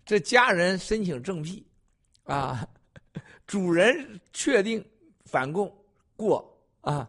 [0.05, 1.65] 这家人申请正辟，
[2.25, 2.69] 啊，
[3.47, 4.85] 主人确定
[5.27, 5.73] 反共
[6.17, 7.09] 过啊，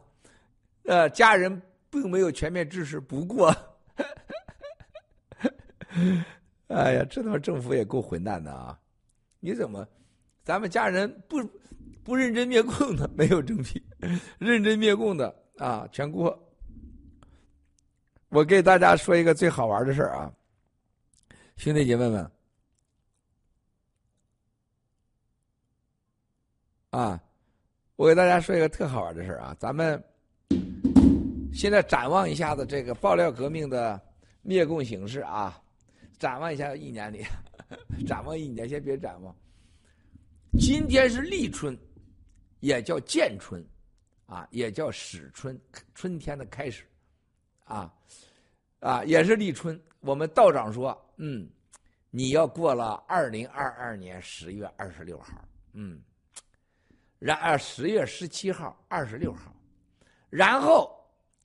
[0.84, 1.60] 呃，家人
[1.90, 3.52] 并没有全面支持不过，
[6.68, 8.80] 哎呀，这他妈政府也够混蛋的啊！
[9.40, 9.88] 你怎么，
[10.44, 11.44] 咱们家人不
[12.04, 13.84] 不认真灭共的没有正批，
[14.38, 16.47] 认真灭共的啊全过。
[18.30, 20.32] 我给大家说一个最好玩的事儿啊，
[21.56, 22.30] 兄弟姐妹们，
[26.90, 27.24] 啊，
[27.96, 30.04] 我给大家说一个特好玩的事儿啊，咱们
[31.54, 34.00] 现在展望一下子这个爆料革命的
[34.42, 35.62] 灭共形势啊，
[36.20, 37.26] 展望一下一年里，
[38.06, 39.34] 展望一年先别展望。
[40.60, 41.78] 今天是立春，
[42.60, 43.66] 也叫建春，
[44.26, 45.58] 啊，也叫始春，
[45.96, 46.84] 春天的开始。
[47.68, 47.94] 啊，
[48.80, 49.80] 啊，也是立春。
[50.00, 51.50] 我们道长说，嗯，
[52.10, 55.44] 你要过了二零二二年十月二十六号，
[55.74, 56.02] 嗯，
[57.20, 59.54] 然而十月十七号、二十六号，
[60.30, 60.96] 然后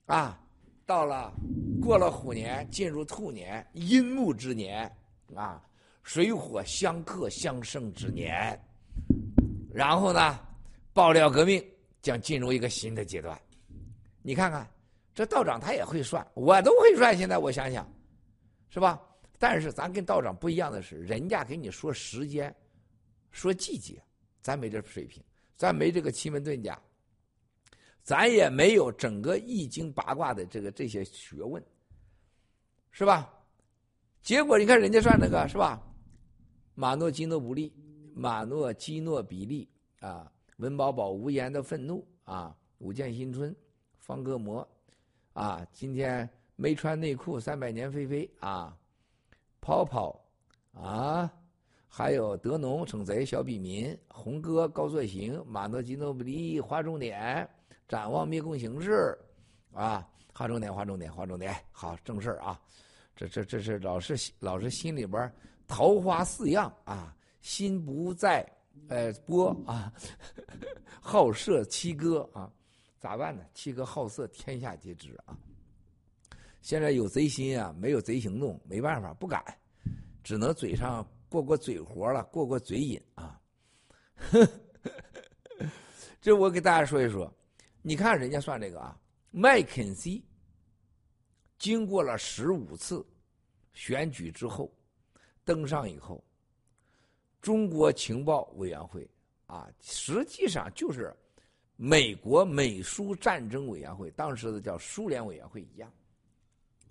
[0.05, 0.39] 啊，
[0.85, 1.33] 到了
[1.81, 4.89] 过了虎年，进入兔年，阴木之年，
[5.35, 5.61] 啊，
[6.03, 8.57] 水火相克相生之年，
[9.73, 10.39] 然后呢，
[10.93, 11.61] 爆料革命
[12.01, 13.37] 将进入一个新的阶段。
[14.21, 14.65] 你看看。
[15.13, 17.15] 这道长他也会算，我都会算。
[17.17, 17.87] 现在我想想，
[18.69, 19.01] 是吧？
[19.37, 22.55] 但是咱跟道长不一样的是，人家给你说时间，
[23.31, 24.01] 说季节，
[24.41, 25.21] 咱没这水平，
[25.55, 26.81] 咱没这个奇门遁甲，
[28.01, 31.61] 咱也没有整个易经八卦的这个这些学问，
[32.91, 33.31] 是吧？
[34.21, 35.81] 结果你看人家算那个是吧？
[36.73, 37.71] 马诺基诺不利，
[38.15, 43.53] 马诺基诺比利啊，文宝宝无言的愤怒啊，五剑新春，
[43.99, 44.67] 方戈摩。
[45.33, 48.77] 啊，今天没穿内裤，三百年飞飞啊，
[49.59, 50.23] 跑跑
[50.73, 51.31] 啊，
[51.87, 57.49] 还有德农惩贼小比民，红哥高作行，马诺基诺布利划重点，
[57.87, 59.17] 展望灭共形势
[59.73, 62.61] 啊，划重点，划重点，划重点，好正事啊，
[63.15, 65.33] 这这这是老是老是心里边
[65.67, 68.47] 桃花似样啊，心不在
[68.87, 69.91] 呃波啊，
[71.01, 72.51] 好色七哥啊。
[73.03, 73.43] 咋办呢？
[73.53, 75.37] 七哥好色，天下皆知啊！
[76.61, 79.43] 现在有贼心啊，没有贼行动，没办法，不敢，
[80.23, 83.37] 只能嘴上过过嘴活了，过过嘴瘾啊。
[86.21, 87.29] 这我给大家说一说，
[87.81, 88.97] 你看人家算这个啊，
[89.31, 90.23] 麦肯锡
[91.57, 93.05] 经过了十五次
[93.73, 94.73] 选举之后
[95.43, 96.23] 登上以后，
[97.41, 99.05] 中国情报委员会
[99.45, 101.13] 啊，实际上就是。
[101.85, 105.91] 美国美苏战争委员会，当时的叫苏联委员会一样，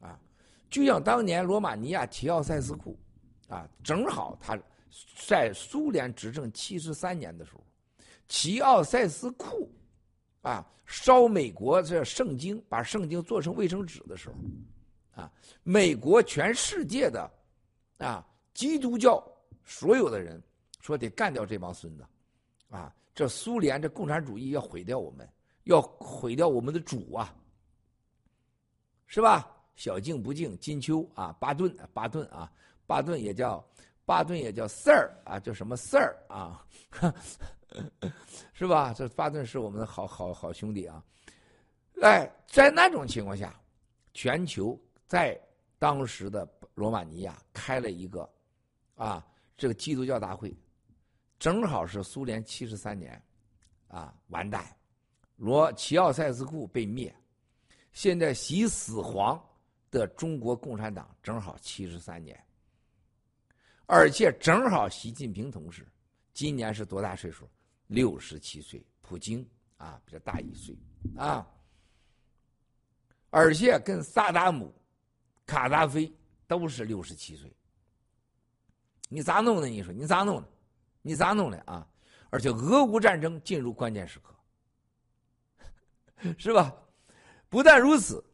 [0.02, 0.20] 啊，
[0.68, 2.94] 就像当年罗马尼亚齐奥塞斯库，
[3.48, 4.54] 啊，正好他
[5.26, 7.64] 在苏联执政七十三年的时候，
[8.28, 9.72] 齐奥塞斯库，
[10.42, 15.32] 啊，烧美国这圣经，把圣经做成卫生纸的时候，啊，
[15.62, 17.30] 美国全世界的，
[17.96, 18.22] 啊，
[18.52, 19.26] 基督教
[19.64, 20.38] 所有的人
[20.80, 22.04] 说得干掉这帮孙子，
[22.68, 22.94] 啊。
[23.14, 25.28] 这苏联这共产主义要毁掉我们，
[25.64, 27.34] 要毁掉我们的主啊，
[29.06, 29.48] 是吧？
[29.74, 32.50] 小静不敬，金秋啊，巴顿，巴顿啊，
[32.86, 33.64] 巴顿也叫
[34.04, 36.64] 巴顿也叫 Sir 啊，叫什么 Sir 啊？
[38.52, 38.92] 是吧？
[38.92, 41.02] 这巴顿是我们的好好好兄弟啊！
[42.02, 43.58] 哎，在那种情况下，
[44.12, 45.40] 全球在
[45.78, 48.28] 当时的罗马尼亚开了一个
[48.94, 50.54] 啊，这个基督教大会。
[51.42, 53.20] 正好是苏联七十三年，
[53.88, 54.64] 啊，完蛋，
[55.38, 57.12] 罗齐奥塞斯库被灭，
[57.90, 59.44] 现在习死皇
[59.90, 62.40] 的中国共产党正好七十三年，
[63.86, 65.84] 而且正好习近平同志
[66.32, 67.50] 今年是多大岁数？
[67.88, 69.44] 六十七岁，普京
[69.78, 70.78] 啊比他大一岁
[71.16, 71.44] 啊，
[73.30, 74.72] 而且跟萨达姆、
[75.44, 76.14] 卡扎菲
[76.46, 77.52] 都是六十七岁，
[79.08, 79.66] 你咋弄的？
[79.66, 80.48] 你说你咋弄的？
[81.02, 81.86] 你咋弄的啊？
[82.30, 84.34] 而且俄乌战争进入关键时刻，
[86.38, 86.74] 是吧？
[87.50, 88.24] 不但如此，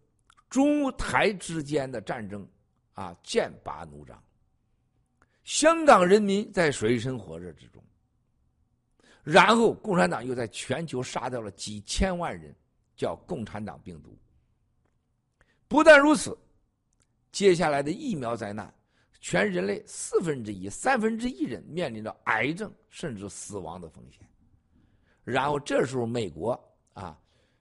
[0.48, 2.48] 中台之间的战争
[2.92, 4.22] 啊剑拔弩张，
[5.42, 7.82] 香港人民在水深火热之中，
[9.24, 12.54] 然后共产党又在全球杀掉了几千万人，
[12.94, 14.16] 叫共产党病毒。
[15.66, 16.38] 不但如此，
[17.32, 18.72] 接下来的疫苗灾难。
[19.20, 24.26] 全人类四分之一、三分之一人面临着癌症甚至死亡的风险，
[25.24, 26.58] 然后这时候美国
[26.92, 27.18] 啊，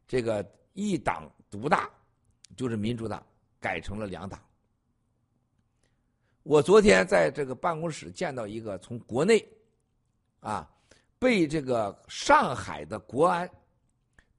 [0.07, 1.89] 这个一党独大，
[2.55, 3.25] 就是民主党
[3.59, 4.39] 改成了两党。
[6.43, 9.45] 我昨天在这个办公室见到一个从国内
[10.39, 10.69] 啊
[11.19, 13.49] 被这个上海的国安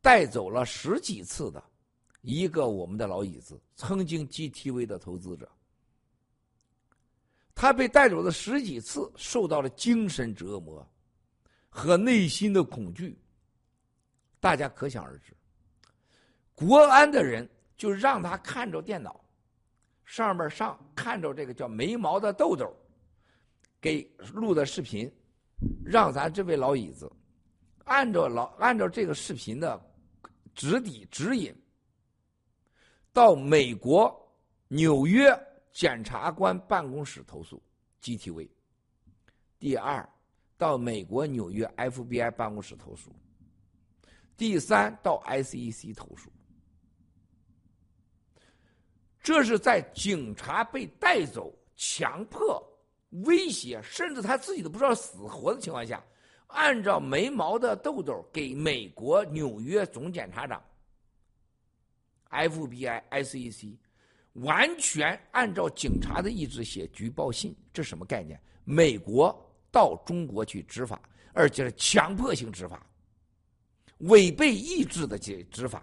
[0.01, 1.63] 带走了十几次的
[2.23, 5.51] 一个我们的老椅子，曾经 GTV 的投资者。
[7.59, 10.89] 他被带走了十几次，受到了精神折磨
[11.69, 13.19] 和内心的恐惧。
[14.39, 15.37] 大家可想而知，
[16.55, 19.21] 国安的人就让他看着电脑，
[20.05, 22.73] 上面上看着这个叫眉毛的痘痘，
[23.81, 25.13] 给录的视频，
[25.85, 27.11] 让咱这位老椅子
[27.87, 29.85] 按照老按照这个视频的
[30.55, 31.53] 指底指引。
[33.13, 34.17] 到美国
[34.69, 35.29] 纽约
[35.73, 37.63] 检察官办公室投诉
[38.03, 38.49] GTV。
[39.59, 40.09] 第二，
[40.57, 43.15] 到美国纽约 FBI 办公室投诉。
[44.37, 46.31] 第三，到 SEC 投诉。
[49.21, 52.63] 这是在警察被带走、强迫、
[53.25, 56.03] 威胁，甚至他自己都不知道死活的情况下，
[56.47, 60.63] 按照没毛的痘痘给美国纽约总检察长。
[62.31, 63.77] FBI、SEC
[64.43, 68.41] 完全按照警察的意志写举报信，这什么概念？
[68.65, 69.35] 美国
[69.71, 71.01] 到中国去执法，
[71.33, 72.87] 而且是强迫性执法，
[73.99, 75.83] 违背意志的执执法，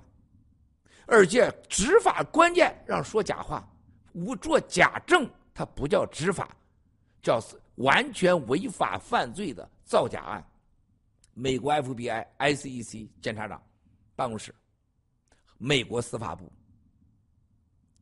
[1.06, 3.68] 而且执法关键让说假话、
[4.14, 6.56] 无做假证，它不叫执法，
[7.22, 7.41] 叫
[7.76, 10.45] 完全违法犯罪的造假案。
[11.34, 13.62] 美国 FBI、SEC 检察长
[14.16, 14.53] 办公室。
[15.58, 16.51] 美国司法部，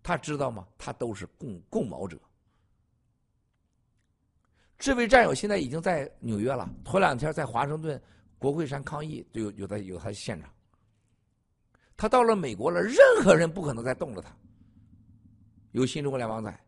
[0.04, 0.68] 他知道吗？
[0.78, 2.20] 他都是共共谋者。
[4.78, 7.99] 这位战友现在已经在纽约了，头两天在华盛顿
[8.38, 10.54] 国会山抗议，都有有他有他现场。
[11.95, 14.36] 他到了美国了，任何人不可能再动了他。
[15.72, 16.60] 有新中国联邦在，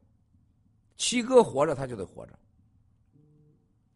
[0.96, 2.40] 七哥活着他就得活着。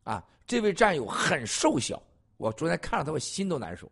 [0.04, 2.02] 啊，这位战友很瘦小，
[2.36, 3.90] 我昨天看了他，我心都难受。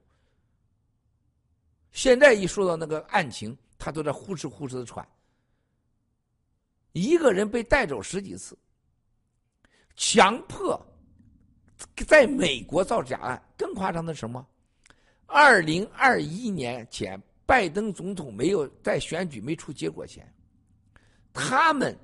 [1.94, 5.08] 现在一说到那个案情，他都在呼哧呼哧的喘。
[6.94, 8.58] 一个人被带走十几次，
[9.96, 10.80] 强迫
[12.08, 14.46] 在美国造假案，更夸张的什么？
[15.26, 20.28] 二零二一年前，拜登总统没有在选举没出结果前，
[21.34, 21.96] 他们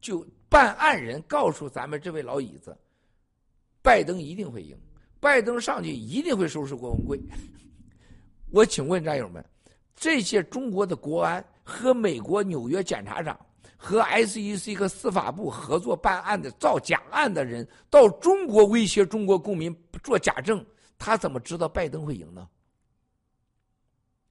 [0.00, 2.76] 就办案人告诉咱们这位老椅子，
[3.82, 4.78] 拜登一定会赢，
[5.18, 7.20] 拜登上去一定会收拾郭文贵。
[8.50, 9.44] 我请问战友们，
[9.94, 13.38] 这些中国的国安和美国纽约检察长
[13.82, 20.64] 和 SEC 和司法部合作办案的造假案的人，到中国威胁中国公民做假证，
[20.98, 22.46] 他怎么知道拜登会赢呢？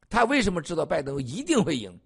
[0.08, 2.00] 他为什么知道拜登一定会赢？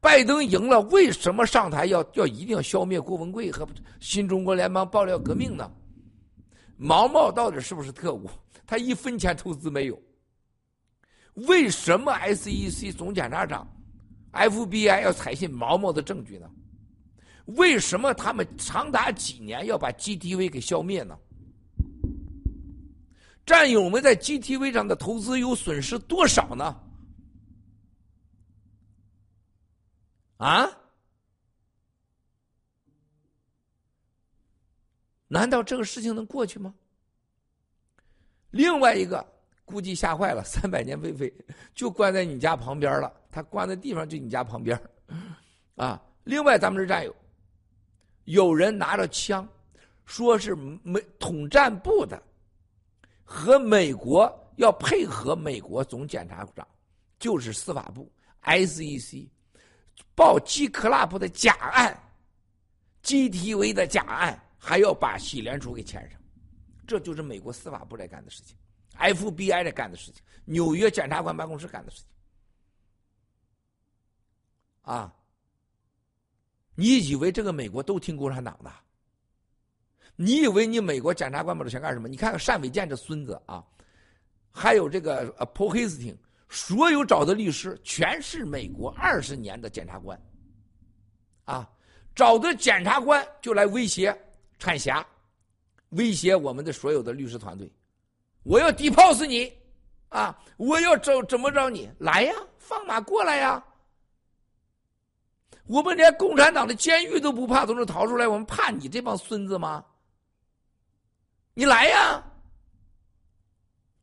[0.00, 3.66] 拜登赢了，为什么上台要要一定要消灭郭文贵和
[4.00, 5.70] 新中国联邦爆料革命呢？
[6.76, 8.28] 毛毛到底是不是特务？
[8.66, 10.02] 他一分钱投资没有。
[11.46, 13.66] 为什么 S.E.C 总检察长、
[14.36, 16.50] F.B.I 要采信毛毛的证据呢？
[17.46, 21.18] 为什么他们长达几年要把 G.T.V 给消灭呢？
[23.44, 26.80] 战友们在 G.T.V 上的投资有损失多少呢？
[30.38, 30.68] 啊？
[35.28, 36.74] 难道这个事情能过去吗？
[38.50, 39.34] 另外一个。
[39.64, 41.34] 估计吓坏了，三百年未飞
[41.74, 43.12] 就关在你家旁边了。
[43.36, 44.80] 他关的地方就你家旁边，
[45.74, 46.02] 啊！
[46.24, 47.14] 另外，咱们这战友，
[48.24, 49.46] 有人拿着枪，
[50.06, 52.20] 说是美统战部的，
[53.22, 56.66] 和美国要配合美国总检察长，
[57.18, 58.10] 就是司法部
[58.40, 59.28] S.E.C.
[60.14, 61.94] 报 G Club 的假案
[63.02, 66.18] ，G.T.V 的假案，还要把喜联储给牵上，
[66.86, 68.56] 这就是美国司法部在干的事情。
[68.98, 72.06] FBI 在干的事情，纽约检察官办公室干的事情，
[74.86, 75.12] 啊！
[76.76, 78.70] 你以为这个美国都听共产党的？
[80.14, 82.06] 你以为你美国检察官把这钱干什么？
[82.06, 83.64] 你看看单伟建这孙子啊，
[84.52, 86.16] 还有这个呃 Paul Heisting
[86.48, 90.18] 所有找的律师全是美国二十年的检察官，
[91.44, 91.68] 啊，
[92.14, 94.16] 找的检察官就来威胁
[94.58, 95.04] 产霞，
[95.90, 97.68] 威胁我们的所有的律师团队。
[98.44, 99.52] 我要低炮死你，
[100.10, 100.38] 啊！
[100.56, 102.32] 我要怎怎么着你来呀？
[102.58, 103.64] 放马过来呀！
[105.66, 109.84] 我们连共产党的监狱都不怕，都能逃出来，我们怕你这帮孙子吗？
[111.54, 112.22] 你来呀！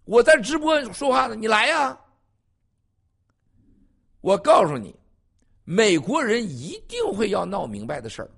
[0.06, 1.98] 我在直播说话呢，你来呀！
[4.20, 4.94] 我告诉你，
[5.64, 8.30] 美国人一定会要闹明白的事儿。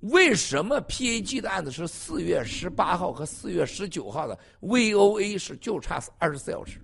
[0.00, 6.80] 为什么 PAG 的案子是四月十八号和四月十九号的？VOA 是就差二十四小时。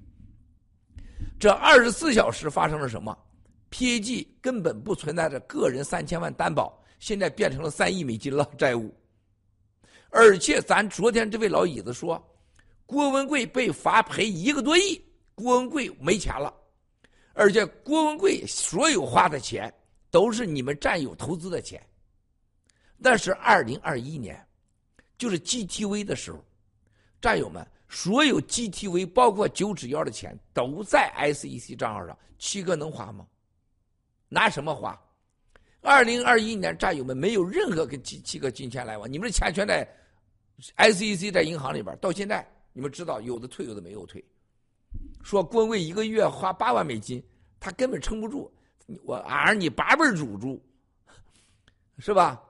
[1.40, 3.16] 这二十四小时发生了什么
[3.70, 8.94] ？PAG 根本不存在着个人三千万担保，现在变成了三亿美金了债务，
[10.10, 12.22] 而且咱昨天这位老椅子说，
[12.86, 15.00] 郭文贵被罚赔一个多亿，
[15.34, 16.52] 郭文贵没钱了，
[17.34, 19.72] 而且郭文贵所有花的钱
[20.10, 21.80] 都是你们战友投资的钱。
[22.96, 24.44] 那是二零二一年，
[25.16, 26.44] 就是 GTV 的时候，
[27.20, 33.24] 战友们，所有 GTV 包括九指妖的钱都在 SEC 账号上，七哥能花吗？
[34.28, 34.98] 拿什么花？
[35.80, 39.88] 二零二一年，战友们没有任何跟七七个金钱来往，你们的钱全在
[40.76, 44.22] SEC 在银行里边，到现在你们知道有的退，有的没有退。
[45.22, 47.22] 说郭文贵一个月花八万美金，
[47.60, 48.50] 他根本撑不住，
[49.04, 50.60] 我儿你八辈祖宗，
[51.98, 52.42] 是吧？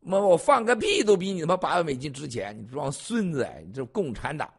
[0.00, 2.54] 妈，我放个屁都比你他妈八万美金值钱！
[2.58, 4.52] 你装孙子，你这共产党，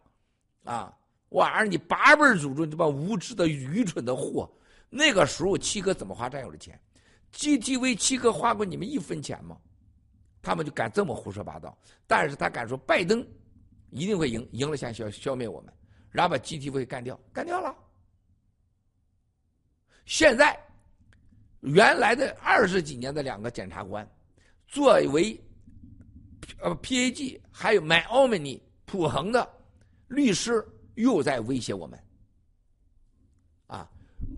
[0.63, 0.91] 啊！
[1.29, 4.49] 我儿你八辈祖宗你这帮无知的、愚蠢的货！
[4.97, 6.79] 那个时候七哥怎么花战友的钱
[7.33, 9.57] ？GTV 七哥花过你们一分钱吗？
[10.41, 11.77] 他们就敢这么胡说八道。
[12.07, 13.19] 但是他敢说拜登
[13.89, 15.73] 一定会赢，赢了先消消灭我们，
[16.11, 17.75] 然后把 GTV 干掉，干掉了。
[20.05, 20.57] 现在
[21.59, 24.09] 原来的二十几年的两个检察官。
[24.67, 25.37] 作为
[26.61, 29.47] 呃 PAG 还有 Myomni 普恒的
[30.07, 30.65] 律师
[30.95, 32.01] 又在威胁我们，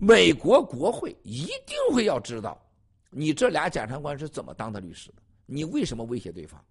[0.00, 2.60] 美国国会一定会要知道
[3.10, 5.12] 你这俩检察官是怎么当的律师，
[5.46, 6.62] 你为什么威胁对方？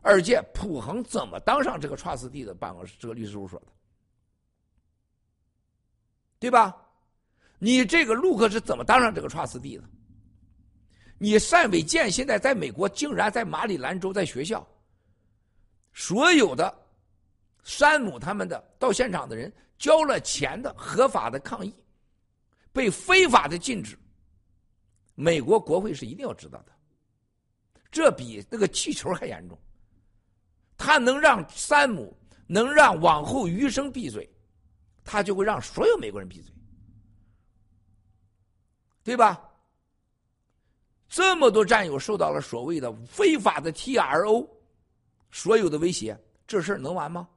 [0.00, 3.66] 而且普恒怎么当上这个 trustee 的办公室这个律师事务所的，
[6.38, 6.76] 对吧？
[7.58, 9.82] 你这个陆克是怎么当上这个 trustee 的？
[11.18, 14.64] 你单伟建现在在美国，竟然在马里兰州在学校，
[15.92, 16.72] 所有的
[17.64, 21.74] 山姆他们的到现场的人交了钱的合法的抗议，
[22.78, 23.98] 被非法的禁止。
[25.16, 26.72] 美国国会是一定要知道的，
[27.90, 29.58] 这比那个气球还严重。
[30.76, 32.16] 他能让山姆
[32.46, 34.30] 能让往后余生闭嘴，
[35.02, 36.54] 他就会让所有美国人闭嘴，
[39.02, 39.42] 对吧？
[41.08, 44.48] 这么多战友受到了所谓的非法的 TRO，
[45.32, 46.16] 所有的威胁，
[46.46, 47.28] 这事儿能完吗？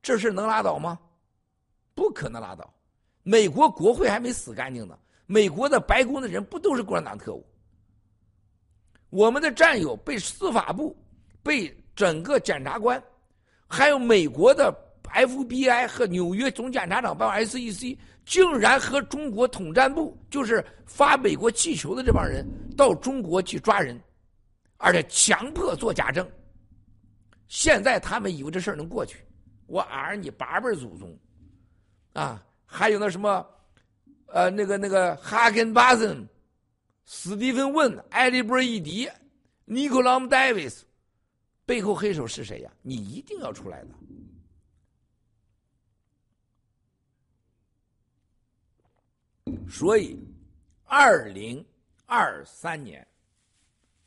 [0.00, 0.98] 这事儿能拉倒吗？
[1.94, 2.74] 不可能拉倒。
[3.24, 4.96] 美国国会还没死干净呢，
[5.26, 7.44] 美国的白宫的人不都是共产党特务？
[9.10, 10.96] 我们的战友被司法部、
[11.42, 13.02] 被整个检察官，
[13.66, 14.72] 还有美国的
[15.02, 17.98] FBI 和纽约总检察长办 SEC。
[18.26, 22.42] 竟然和中国统战部，就是发美国气球的这帮人，
[22.74, 24.00] 到中国去抓人，
[24.78, 26.26] 而且强迫做假证。
[27.48, 29.18] 现在他们以为这事儿能过去，
[29.66, 31.14] 我儿你八辈祖宗，
[32.14, 32.42] 啊，
[32.76, 33.46] 还有那什么，
[34.26, 36.28] 呃，那个那个哈根巴森、
[37.04, 39.08] 斯蒂芬问、埃利波伊迪、
[39.64, 40.84] 尼古拉姆戴维斯，
[41.64, 42.72] 背后黑手是谁呀？
[42.82, 43.90] 你一定要出来的。
[49.70, 50.18] 所以，
[50.82, 51.64] 二零
[52.06, 53.06] 二三年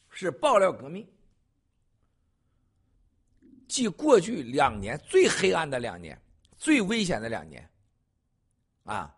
[0.09, 1.07] 是爆料革命，
[3.65, 6.21] 即过去两年最黑暗的两年、
[6.57, 7.65] 最危险的两年。
[8.87, 9.13] 啊，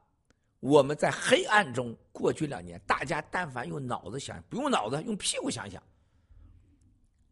[0.60, 5.82] 我们在黑暗中过去两年，大家但凡用脑子想，不用脑子，用屁股想想。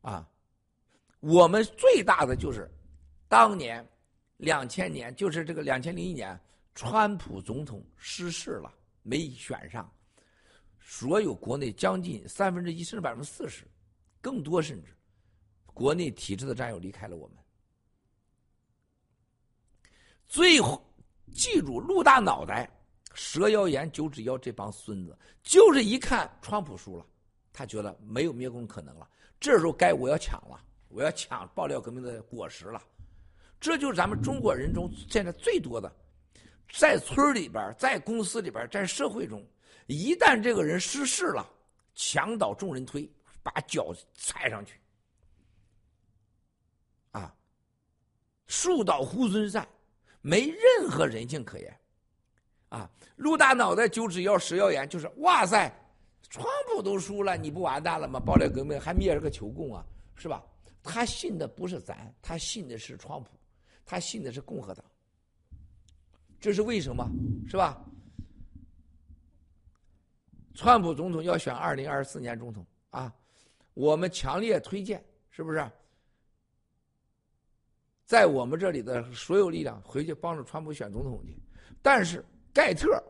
[0.02, 0.30] 啊，
[1.20, 2.72] 我们最大的就是
[3.28, 3.84] 当年
[4.38, 6.40] 两千年，就是这个两千零一年，
[6.76, 8.72] 川普总统失势了。
[9.02, 9.90] 没选上，
[10.80, 13.66] 所有国内将近三分之一甚至百分之四十，
[14.22, 14.94] 更多甚至，
[15.66, 17.38] 国内体制的战友离开了我们。
[20.28, 20.86] 最后
[21.34, 22.70] 记住，陆大脑袋、
[23.14, 27.06] 蛇妖言、九指妖这帮孙子，就是一看川普输了，
[27.54, 29.08] 他觉得没有灭共可能了。
[29.40, 32.82] 这时候该我要抢了，我要抢爆料革命的果实了。
[33.60, 35.92] 这就是咱们中国人中现在最多的。
[36.74, 39.42] 在村里边，在公司里边，在社会中，
[39.86, 41.50] 一旦这个人失势了，
[41.96, 43.10] 墙倒众人推，
[43.42, 44.78] 把脚踩上去，
[47.12, 47.34] 啊，
[48.48, 49.66] 树倒猢狲散，
[50.28, 51.80] 没任何人性可言，
[52.68, 55.74] 啊，陆大脑袋九指妖十妖言，就是哇塞，
[56.30, 58.20] 川普都输了，你不完蛋了吗？
[58.20, 60.44] 爆料革命还灭了个求共啊，是吧？
[60.84, 63.30] 他信的不是咱，他信的是川普，
[63.86, 64.84] 他信的是共和党。
[66.42, 67.10] 这是为什么？
[67.48, 67.82] 是吧？
[70.54, 73.16] 川普总统要选二零二四年总统啊，
[73.74, 75.72] 我们强烈推荐，是不是？
[78.08, 81.38] 在我们这里的所有力量回去帮助川普选总统去。
[81.82, 83.04] 但是盖特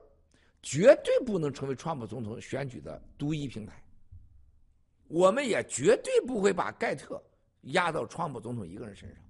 [0.63, 3.81] 绝对不能成为川普总统选举的独一平台。
[5.07, 7.23] 我们也绝对不会把盖特
[7.61, 9.23] 压到川普总统一个人身上，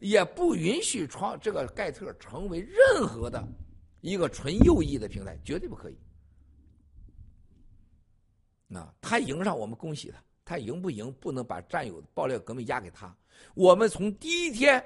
[0.00, 3.42] 也不允许创这个盖特成为任何的
[4.00, 5.96] 一个纯右翼的平台，绝对不可以。
[8.74, 13.16] 啊，他赢上我们恭喜他，他赢不赢不能把战友爆料革命压给他。
[13.54, 14.84] 我们从第一天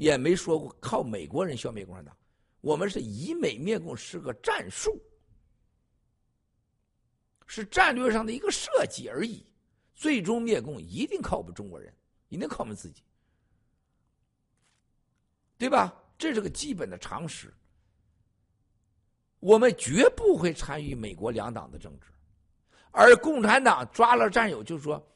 [0.00, 2.16] 也没说过靠美国人消灭共产党，
[2.62, 4.98] 我们是以美灭共是个战术，
[7.46, 9.46] 是战略上的一个设计而已。
[9.94, 11.94] 最终灭共一定靠我们中国人，
[12.30, 13.02] 一定靠我们自己，
[15.58, 15.94] 对吧？
[16.16, 17.52] 这是个基本的常识。
[19.38, 22.06] 我们绝不会参与美国两党的政治。
[22.90, 25.06] 而共产党抓了战友，就说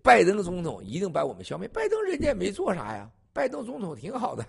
[0.00, 1.66] 拜登总统一定把我们消灭。
[1.66, 4.42] 拜登人家也没做啥呀，拜登总统挺好的，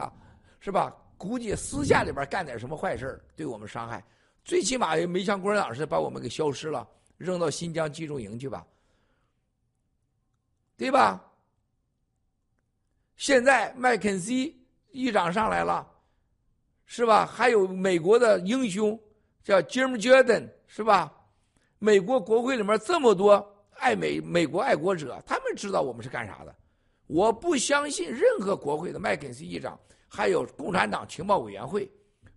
[0.60, 0.92] 是吧？
[1.16, 4.04] 估计私下里边干点什么坏事对我们伤害，
[4.44, 8.66] 最起码也没像共产党似的把我们给消失了，扔到新疆集中营去吧，
[10.76, 11.24] 对吧？
[13.16, 14.60] 现在麦肯锡
[14.90, 15.88] 议长上来了，
[16.88, 17.28] 是吧？
[17.28, 19.00] 还有美国的英雄
[19.44, 21.14] 叫 Jim Jordan，是吧？
[21.78, 26.56] 美国国会里面这么多爱美美国爱国者，他们知道我们是干啥的。
[27.10, 31.92] 我不相信任何国会的麦肯锡议长，还有共产党情报委员会，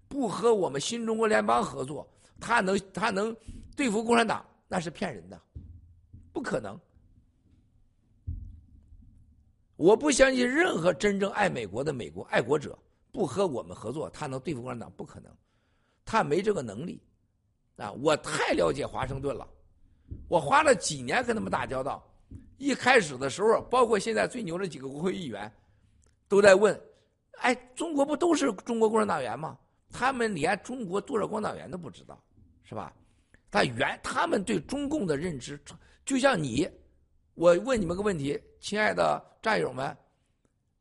[0.08, 2.10] 不和我们新中国联邦合作，
[2.40, 3.36] 他能他能
[3.76, 5.38] 对付共产党，那是骗人的，
[6.32, 6.80] 不可能。
[9.76, 12.78] 我不相信任何真正爱美国的美国爱国者
[13.10, 15.30] 不和我们合作，他能对付共产党，不可能，
[16.02, 16.98] 他没这个能力。
[17.76, 19.46] 啊，我太了解华盛顿了，
[20.28, 22.02] 我花了几年跟他们打交道。
[22.62, 25.52] 一开始的时候，包括现在最牛的几个国会议员，
[26.28, 26.80] 都在问
[27.42, 29.58] ：“哎，中国不都是中国共产党员吗？
[29.90, 32.16] 他们连中国多少共产党员都不知道，
[32.62, 32.92] 是吧？
[33.50, 35.60] 他原他们对中共的认知，
[36.04, 36.70] 就像你，
[37.34, 39.96] 我问你们个问题，亲爱的战友们，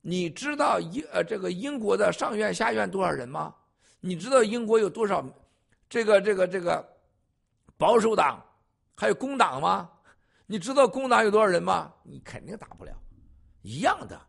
[0.01, 3.55] 你知道英呃这个英国的上院下院多少人吗？
[3.99, 5.25] 你知道英国有多少？”
[5.89, 6.87] 这个这个这个
[7.75, 8.39] 保守党
[8.95, 9.89] 还有工党吗？
[10.51, 11.93] 你知道工党有多少人吗？
[12.03, 12.91] 你肯定打不了。
[13.61, 14.21] 一样的，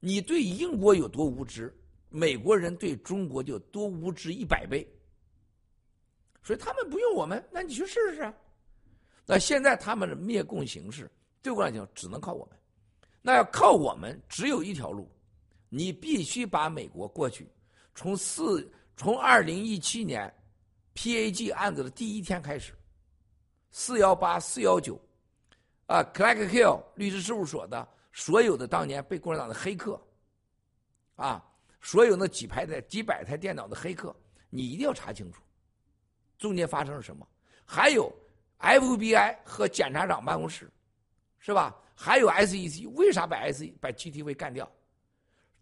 [0.00, 1.70] 你对英国有多无知，
[2.08, 4.90] 美国人对中国就多无知一百倍。
[6.42, 8.32] 所以他们不用我们，那你去试试。
[9.26, 12.58] 那现在他们的灭共形势，对我来讲只能靠我们。
[13.20, 15.06] 那要靠我们，只有一条路，
[15.68, 17.46] 你必须把美国过去，
[17.94, 20.34] 从四从二零一七年。
[20.94, 22.72] PAG 案子的第一天开始，
[23.70, 24.98] 四幺八、四幺九，
[25.92, 30.00] 啊，Clark Hill 律师事务所的所有的当年被共产党的黑客，
[31.16, 31.44] 啊，
[31.82, 34.16] 所有那几排的几百台电脑的黑客，
[34.48, 35.42] 你一定要查清楚，
[36.38, 37.28] 中间发生了什么？
[37.66, 38.10] 还有
[38.58, 40.70] FBI 和检察长办公室，
[41.38, 41.76] 是吧？
[41.94, 44.66] 还有 SEC 为啥把 S 把 GTV 干掉？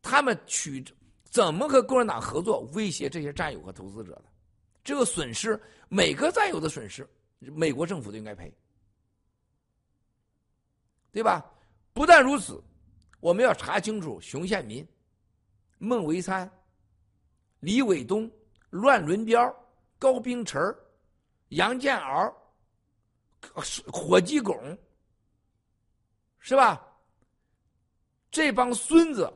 [0.00, 0.84] 他们取
[1.24, 4.24] 怎么和共产党合作，威胁这些战友和投资者的？
[4.84, 7.04] 这个损失，每个战友的损失，
[7.40, 8.54] 美国政府都应该赔，
[11.12, 11.44] 对吧？
[11.92, 12.62] 不但如此，
[13.18, 14.86] 我们要查清楚熊宪民、
[15.78, 16.50] 孟维参、
[17.58, 18.30] 李伟东、
[18.70, 19.54] 乱伦彪、
[19.98, 20.62] 高冰晨、
[21.48, 22.32] 杨建敖、
[23.92, 24.78] 火鸡拱，
[26.38, 26.86] 是吧？
[28.30, 29.32] 这帮孙子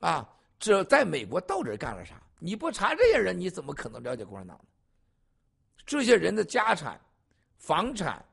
[0.00, 2.20] 啊，这在美国到底干了啥？
[2.40, 4.64] 你不查这些人，你怎么可能了解共产党呢？
[5.86, 7.00] 这些人的家产、
[7.58, 8.24] 房产、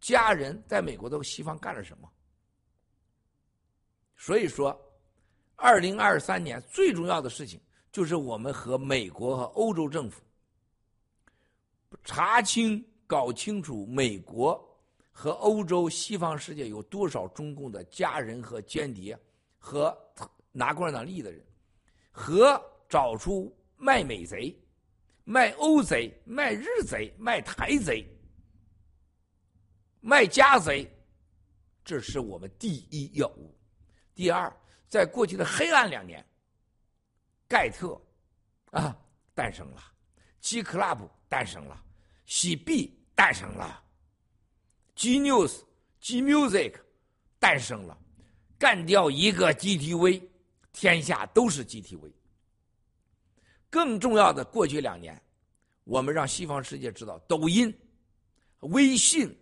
[0.00, 2.08] 家人在美国的西方干了什么？
[4.16, 4.76] 所以说，
[5.54, 7.60] 二零二三年最重要的事情
[7.92, 10.22] 就是我们和美国和欧洲政府
[12.04, 14.62] 查清、搞清楚美国
[15.10, 19.18] 和欧洲西方世界有多少中共的家人和间谍
[19.58, 19.96] 和
[20.52, 21.44] 拿共产党利益的人，
[22.10, 24.54] 和找出卖美贼。
[25.28, 28.06] 卖欧贼、卖日贼、卖台贼、
[30.00, 30.88] 卖家贼，
[31.84, 33.52] 这是我们第一要务。
[34.16, 34.52] 第二，
[34.88, 36.24] 在过去的黑暗两年，
[37.46, 38.00] 盖特
[38.70, 38.96] 啊
[39.34, 39.82] 诞生了
[40.40, 41.80] ，G Club 诞生了，
[42.24, 43.84] 喜 B 诞生了
[44.94, 45.60] ，G News、
[46.00, 46.76] G Music
[47.38, 47.96] 诞生了，
[48.58, 50.26] 干掉一个 GTV，
[50.72, 52.10] 天下都是 GTV。
[53.68, 55.20] 更重要的，过去两年，
[55.84, 57.78] 我们让西方世界知道，抖音、
[58.60, 59.38] 微信、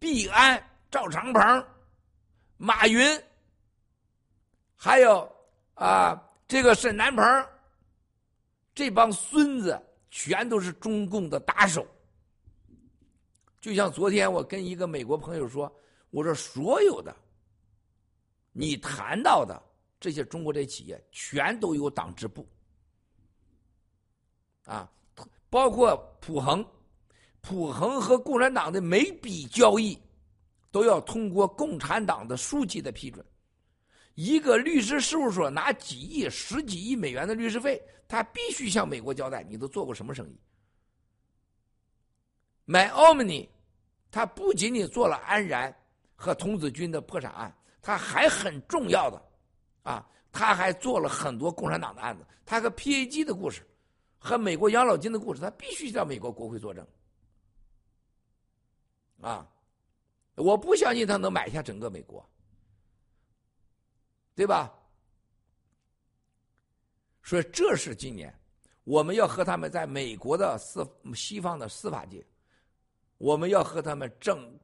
[0.00, 0.60] 币安、
[0.90, 1.66] 赵长鹏、
[2.56, 3.22] 马云，
[4.86, 5.28] 还有
[5.74, 6.14] 啊
[6.46, 7.24] 这个沈南鹏，
[8.72, 9.76] 这帮孙子
[10.12, 11.84] 全都是中共的打手。
[13.60, 15.76] 就像昨天我跟一个美国朋友说，
[16.10, 17.12] 我说所有的
[18.52, 19.60] 你谈到的
[19.98, 22.46] 这些中国这些企业，全都有党支部，
[24.66, 24.88] 啊，
[25.50, 26.64] 包括普恒，
[27.40, 30.00] 普恒和共产党的每笔交易，
[30.70, 33.26] 都要通过共产党的书记的批准。
[34.16, 40.40] 一个律师事务所拿几亿、十几亿美元的律师费，他必须向美国交代你都做过什么生意。
[42.64, 43.48] 买奥 n 尼，
[44.10, 45.74] 他不仅仅做了安然
[46.14, 49.22] 和童子军的破产案，他还很重要的，
[49.82, 52.26] 啊，他还做了很多共产党的案子。
[52.46, 53.66] 他和 PAG 的故事，
[54.18, 56.86] 和美国养老金的故事，他必须向美国国会作证。
[59.20, 59.46] 啊，
[60.36, 62.26] 我不相信他能买下整个美国。
[64.36, 64.72] 对吧？
[67.22, 68.32] 所以这是今年
[68.84, 72.24] 我们要和他们在美国的司西方的司法界，
[73.18, 74.56] 我们要和他们正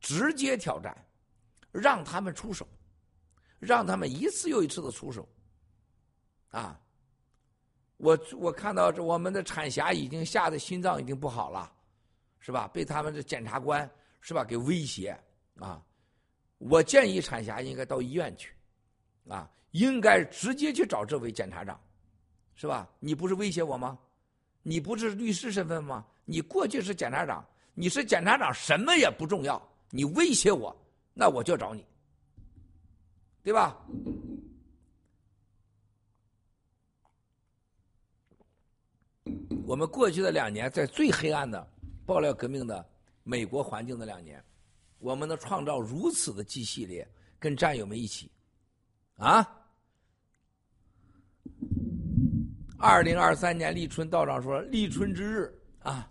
[0.00, 1.06] 直接挑战，
[1.70, 2.66] 让他们出手，
[3.60, 5.28] 让他们一次又一次的出手。
[6.48, 6.80] 啊，
[7.98, 11.70] 我我看到这我们的产霞已经吓得心脏已经不好了，
[12.40, 12.66] 是吧？
[12.66, 13.88] 被他们的检察官
[14.20, 15.16] 是吧给威胁
[15.60, 15.84] 啊！
[16.56, 18.52] 我建议产霞应该到医院去。
[19.28, 21.78] 啊，应该直接去找这位检察长，
[22.54, 22.88] 是吧？
[22.98, 23.98] 你不是威胁我吗？
[24.62, 26.04] 你不是律师身份吗？
[26.24, 29.62] 你过去是检察长，你是检察长，什么也不重要。
[29.90, 30.76] 你威胁我，
[31.14, 31.84] 那我就找你，
[33.42, 33.76] 对吧？
[39.64, 41.66] 我们过去的两年，在最黑暗的
[42.04, 42.86] 爆料革命的
[43.22, 44.42] 美国环境的两年，
[44.98, 47.06] 我们能创造如此的 G 系列，
[47.38, 48.30] 跟战友们一起。
[49.18, 49.54] 啊！
[52.78, 56.08] 二零二三年立春道长说：“立春之日啊，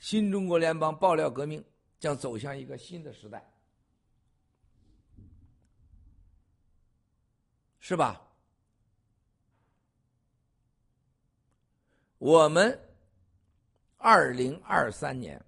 [0.00, 1.64] 新中国联邦爆料革命
[2.00, 3.48] 将走向一个新的时代，
[7.78, 8.20] 是吧？
[12.18, 12.76] 我们
[13.98, 15.40] 二零二三年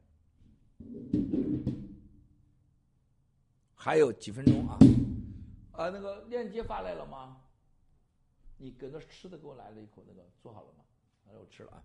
[3.74, 4.78] 还有几分钟啊？”
[5.80, 7.40] 啊，那个链接发来了吗？
[8.58, 10.84] 你搁那吃的给我来了一口，那个做好了吗？
[11.26, 11.82] 来，我吃了啊。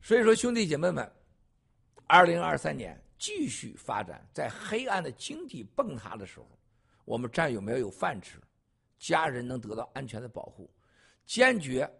[0.00, 1.10] 所以说，兄弟姐妹们，
[2.06, 6.48] 二零二三年继续发展，在黑暗的经济崩塌的时候，
[7.04, 8.40] 我们战友们要有饭吃，
[8.96, 10.72] 家人能得到安全的保护，
[11.26, 11.92] 坚决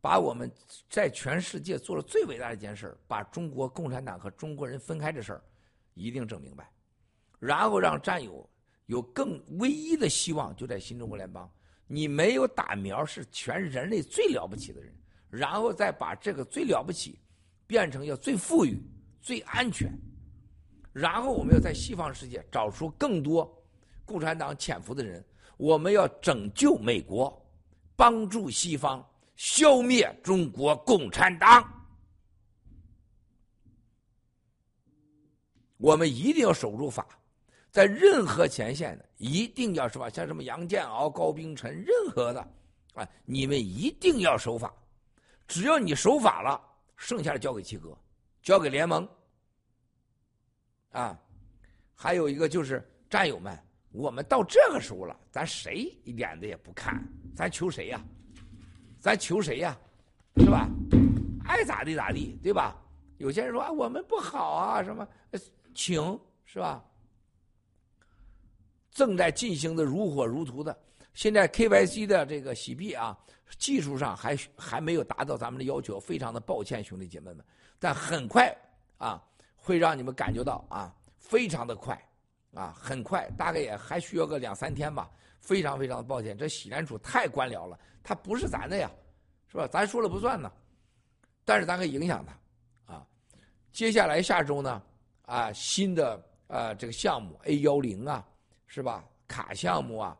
[0.00, 0.48] 把我们
[0.88, 5.40] 在全世界做了最伟大的一件事把中国共产党和中国人分开的事，
[5.94, 6.70] 一定整明白，
[7.40, 8.48] 然后让战友。
[8.86, 11.50] 有更唯一的希望就在新中国联邦，
[11.86, 14.94] 你没有打苗是全人类最了不起的人，
[15.28, 17.18] 然后再把这个最了不起
[17.66, 18.80] 变成要最富裕、
[19.20, 19.92] 最安全，
[20.92, 23.52] 然后我们要在西方世界找出更多
[24.04, 25.24] 共产党潜伏的人，
[25.56, 27.44] 我们要拯救美国，
[27.96, 31.68] 帮助西方消灭中国共产党，
[35.76, 37.04] 我们一定要守住法。
[37.76, 40.08] 在任何前线的，一定要是吧？
[40.08, 42.40] 像什么杨建鳌、高冰晨，任何的，
[42.94, 44.72] 啊，你们一定要守法。
[45.46, 46.58] 只要你守法了，
[46.96, 47.94] 剩下的交给七哥，
[48.40, 49.06] 交给联盟。
[50.92, 51.20] 啊，
[51.94, 53.54] 还有一个就是战友们，
[53.92, 58.02] 我们到这个时候了，咱谁一点的也不看，咱求谁呀？
[58.98, 59.76] 咱求谁呀？
[60.36, 60.66] 是吧？
[61.44, 62.74] 爱咋地咋地，对吧？
[63.18, 65.06] 有些人说啊，我们不好啊，什么，
[65.74, 66.82] 请是吧？
[68.96, 70.74] 正在进行的如火如荼的，
[71.12, 73.14] 现在 KYC 的这个洗币啊，
[73.58, 77.44] 技术上还还没有达到咱们的要求，非常的抱歉，兄弟姐妹们。
[77.78, 78.56] 但很快
[78.96, 79.22] 啊，
[79.54, 82.02] 会让你们感觉到啊，非常的快
[82.54, 85.10] 啊，很快，大概也还需要个两三天吧。
[85.42, 88.90] 非常非常的抱歉，这洗联储太官僚了，它不是咱的呀，
[89.46, 89.68] 是吧？
[89.68, 90.50] 咱说了不算呢，
[91.44, 93.06] 但是咱可以影响它啊。
[93.72, 94.82] 接下来下周呢，
[95.26, 98.26] 啊，新的啊这个项目 A 幺零啊。
[98.66, 99.08] 是吧？
[99.28, 100.16] 卡项目啊，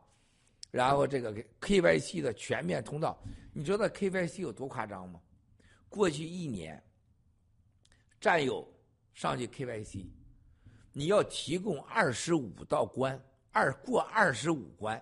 [0.71, 3.17] 然后这个 KYC 的全面通道，
[3.53, 5.21] 你知道 KYC 有多夸张吗？
[5.87, 6.83] 过去一年，
[8.19, 8.67] 战友
[9.13, 10.05] 上去 KYC，
[10.91, 13.17] 你要提供二十五道关，
[13.51, 15.01] 二过二十五关。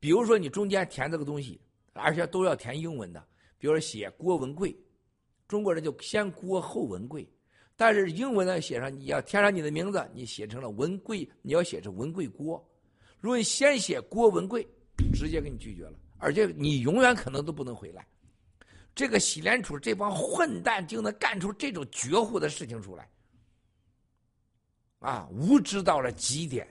[0.00, 1.60] 比如说你中间填这个东西，
[1.92, 3.24] 而且都要填英文的，
[3.56, 4.76] 比如说写郭文贵，
[5.46, 7.28] 中国人就先郭后文贵。
[7.76, 12.64] 但是英文呢，写上你要填上你的名字，你写成了文贵，你要写成文贵郭。
[13.20, 14.66] 如果你先写郭文贵，
[15.12, 18.06] 直接给你拒绝了，而且你永远可能都不能回来。
[18.94, 23.08] 这个洗联储这帮混蛋就能干出这种绝户的事情出来，
[25.00, 26.68] 啊，无知到了极点。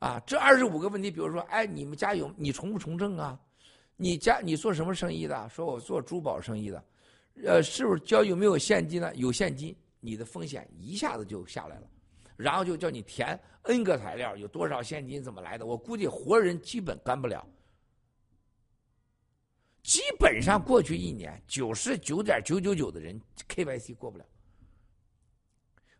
[0.00, 3.40] 啊，这二十五个问题，比如说，哎，你们家有你从不从政啊？
[3.96, 5.48] 你家你做什么生意的？
[5.48, 6.84] 说我做珠宝生意的，
[7.44, 9.14] 呃，是不是交有没有现金呢？
[9.14, 11.88] 有现金，你的风险一下子就下来了，
[12.36, 15.66] 然后就叫你填 N 个材料，有多少现金怎么来的？
[15.66, 17.46] 我估计活人基本干不了。
[19.82, 23.18] 基本上过去一年，九十九点九九九的人
[23.48, 24.24] KYC 过不了，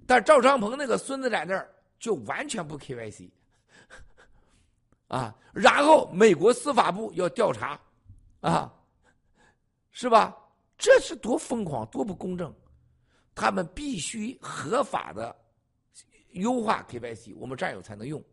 [0.07, 3.30] 但赵长鹏那个孙子在那儿就完全不 KYC。
[5.09, 7.80] 啊，然后美国司法部要调查，
[8.41, 8.70] 啊，
[9.91, 10.36] 是吧？
[10.78, 12.54] 这是多疯狂，多不公正！
[13.34, 15.36] 他们必须合法的
[16.30, 18.24] 优化 KYC，我们战友才能用。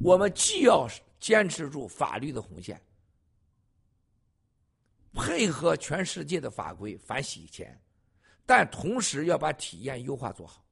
[0.00, 0.88] 我们既要
[1.20, 2.80] 坚持住法律的红线，
[5.12, 7.80] 配合全世界的法规反洗钱，
[8.46, 10.64] 但同时要把体验优化做好，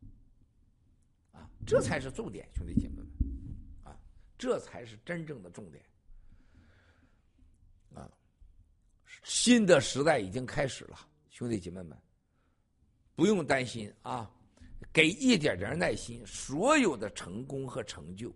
[1.32, 3.06] 啊，这才是重点，兄弟姐妹们。
[3.84, 3.96] 啊
[4.38, 5.84] 这才是真正的重点，
[7.94, 8.10] 啊！
[9.22, 10.98] 新的时代已经开始了，
[11.28, 11.96] 兄弟姐妹们，
[13.14, 14.30] 不用担心啊！
[14.92, 18.34] 给一点点耐心，所有的成功和成就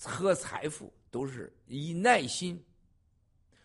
[0.00, 2.62] 和财富都是以耐心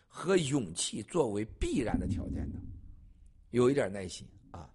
[0.06, 2.58] 和勇气作为必然的条件的。
[3.50, 4.68] 有一点耐心啊！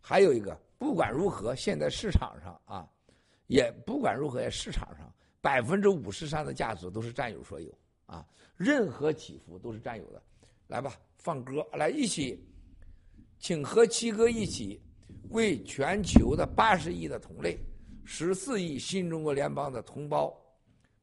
[0.00, 2.86] 还有一个，不管如何，现在市场上啊，
[3.46, 5.10] 也不管如何，在市场上。
[5.40, 7.70] 百分之五十三的价值都是占有所有
[8.06, 8.26] 啊！
[8.56, 10.22] 任何起伏都是占有的。
[10.66, 12.42] 来吧，放歌，来一起，
[13.38, 14.80] 请和七哥一起
[15.30, 17.58] 为全球的八十亿的同类、
[18.04, 20.34] 十四亿新中国联邦的同胞、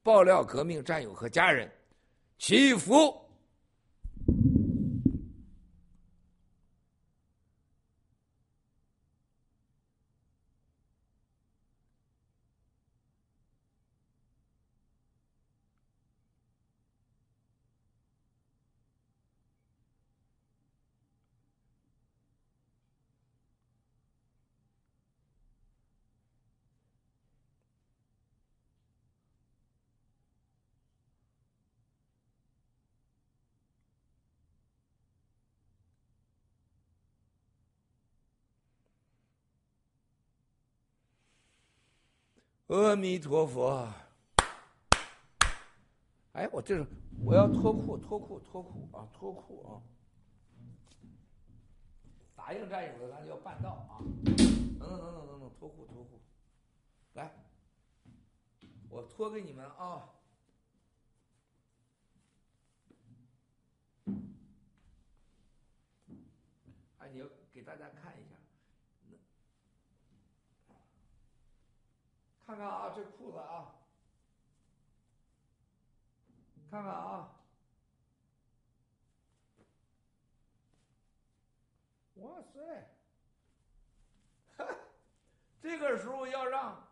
[0.02, 1.72] 爆料革命战友和家人
[2.40, 3.21] 祈福。
[42.72, 43.86] 阿弥陀佛！
[46.32, 46.86] 哎，我这是
[47.22, 49.84] 我要脱裤，脱裤，脱裤啊，脱裤啊！
[52.34, 54.00] 答应战友的，咱就要办到啊！
[54.26, 54.38] 等
[54.80, 56.22] 等等等等等，脱裤脱裤，
[57.16, 57.34] 来，
[58.88, 60.08] 我脱给你们啊！
[67.00, 68.38] 哎，你要给大家看一下。
[72.52, 73.72] 看看啊，这裤子啊，
[76.70, 77.34] 看看啊，
[82.16, 82.90] 哇塞，
[85.62, 86.86] 这个时候要让，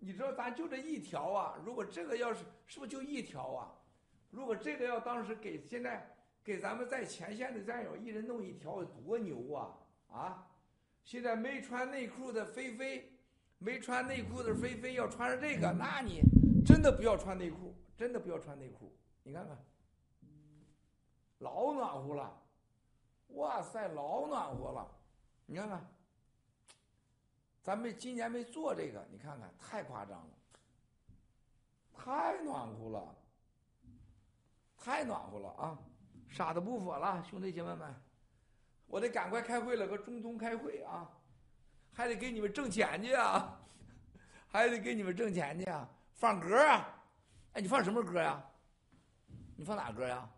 [0.00, 3.72] 你知道咱就这一条啊，如果这个要是是不是就一条啊？
[4.30, 6.14] 如果这个要当时给现在
[6.44, 9.78] 给咱们在前线的战友一人弄一条，多牛啊
[10.10, 10.46] 啊！
[11.06, 13.10] 现在没穿内裤的菲菲。
[13.64, 16.20] 没穿内裤的菲菲要穿上这个，那你
[16.66, 18.94] 真的不要穿内裤，真的不要穿内裤。
[19.22, 19.56] 你看看，
[21.38, 22.42] 老暖和了，
[23.28, 24.86] 哇塞，老暖和了。
[25.46, 25.82] 你看看，
[27.62, 30.34] 咱们今年没做这个，你看看，太夸张了，
[31.96, 33.16] 太暖和了，
[34.76, 35.78] 太暖和了啊！
[36.28, 37.94] 傻的不说了，兄弟姐妹们，
[38.88, 41.10] 我得赶快开会了，搁中东开会啊。
[41.94, 43.60] 还得给你们挣钱去啊！
[44.48, 45.88] 还得给你们挣钱去啊！
[46.12, 47.02] 放歌啊！
[47.52, 48.44] 哎，你放什么歌呀？
[49.56, 50.28] 你放哪歌呀？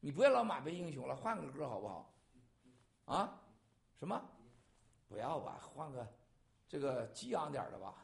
[0.00, 2.12] 你不要老马背英雄了，换个歌好不好？
[3.04, 3.40] 啊？
[3.98, 4.20] 什么？
[5.08, 6.06] 不要吧，换个
[6.68, 7.94] 这个激昂点的吧。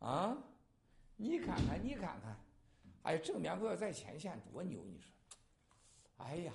[0.00, 0.36] 啊？
[1.16, 2.36] 你看看，你看看，
[3.04, 5.12] 哎呀，正面哥在前线多牛，你说？
[6.18, 6.52] 哎呀！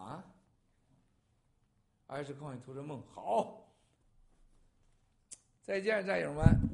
[0.00, 0.24] 啊！
[2.06, 3.68] 还是靠你图着梦好。
[5.62, 6.70] 再见，战友们。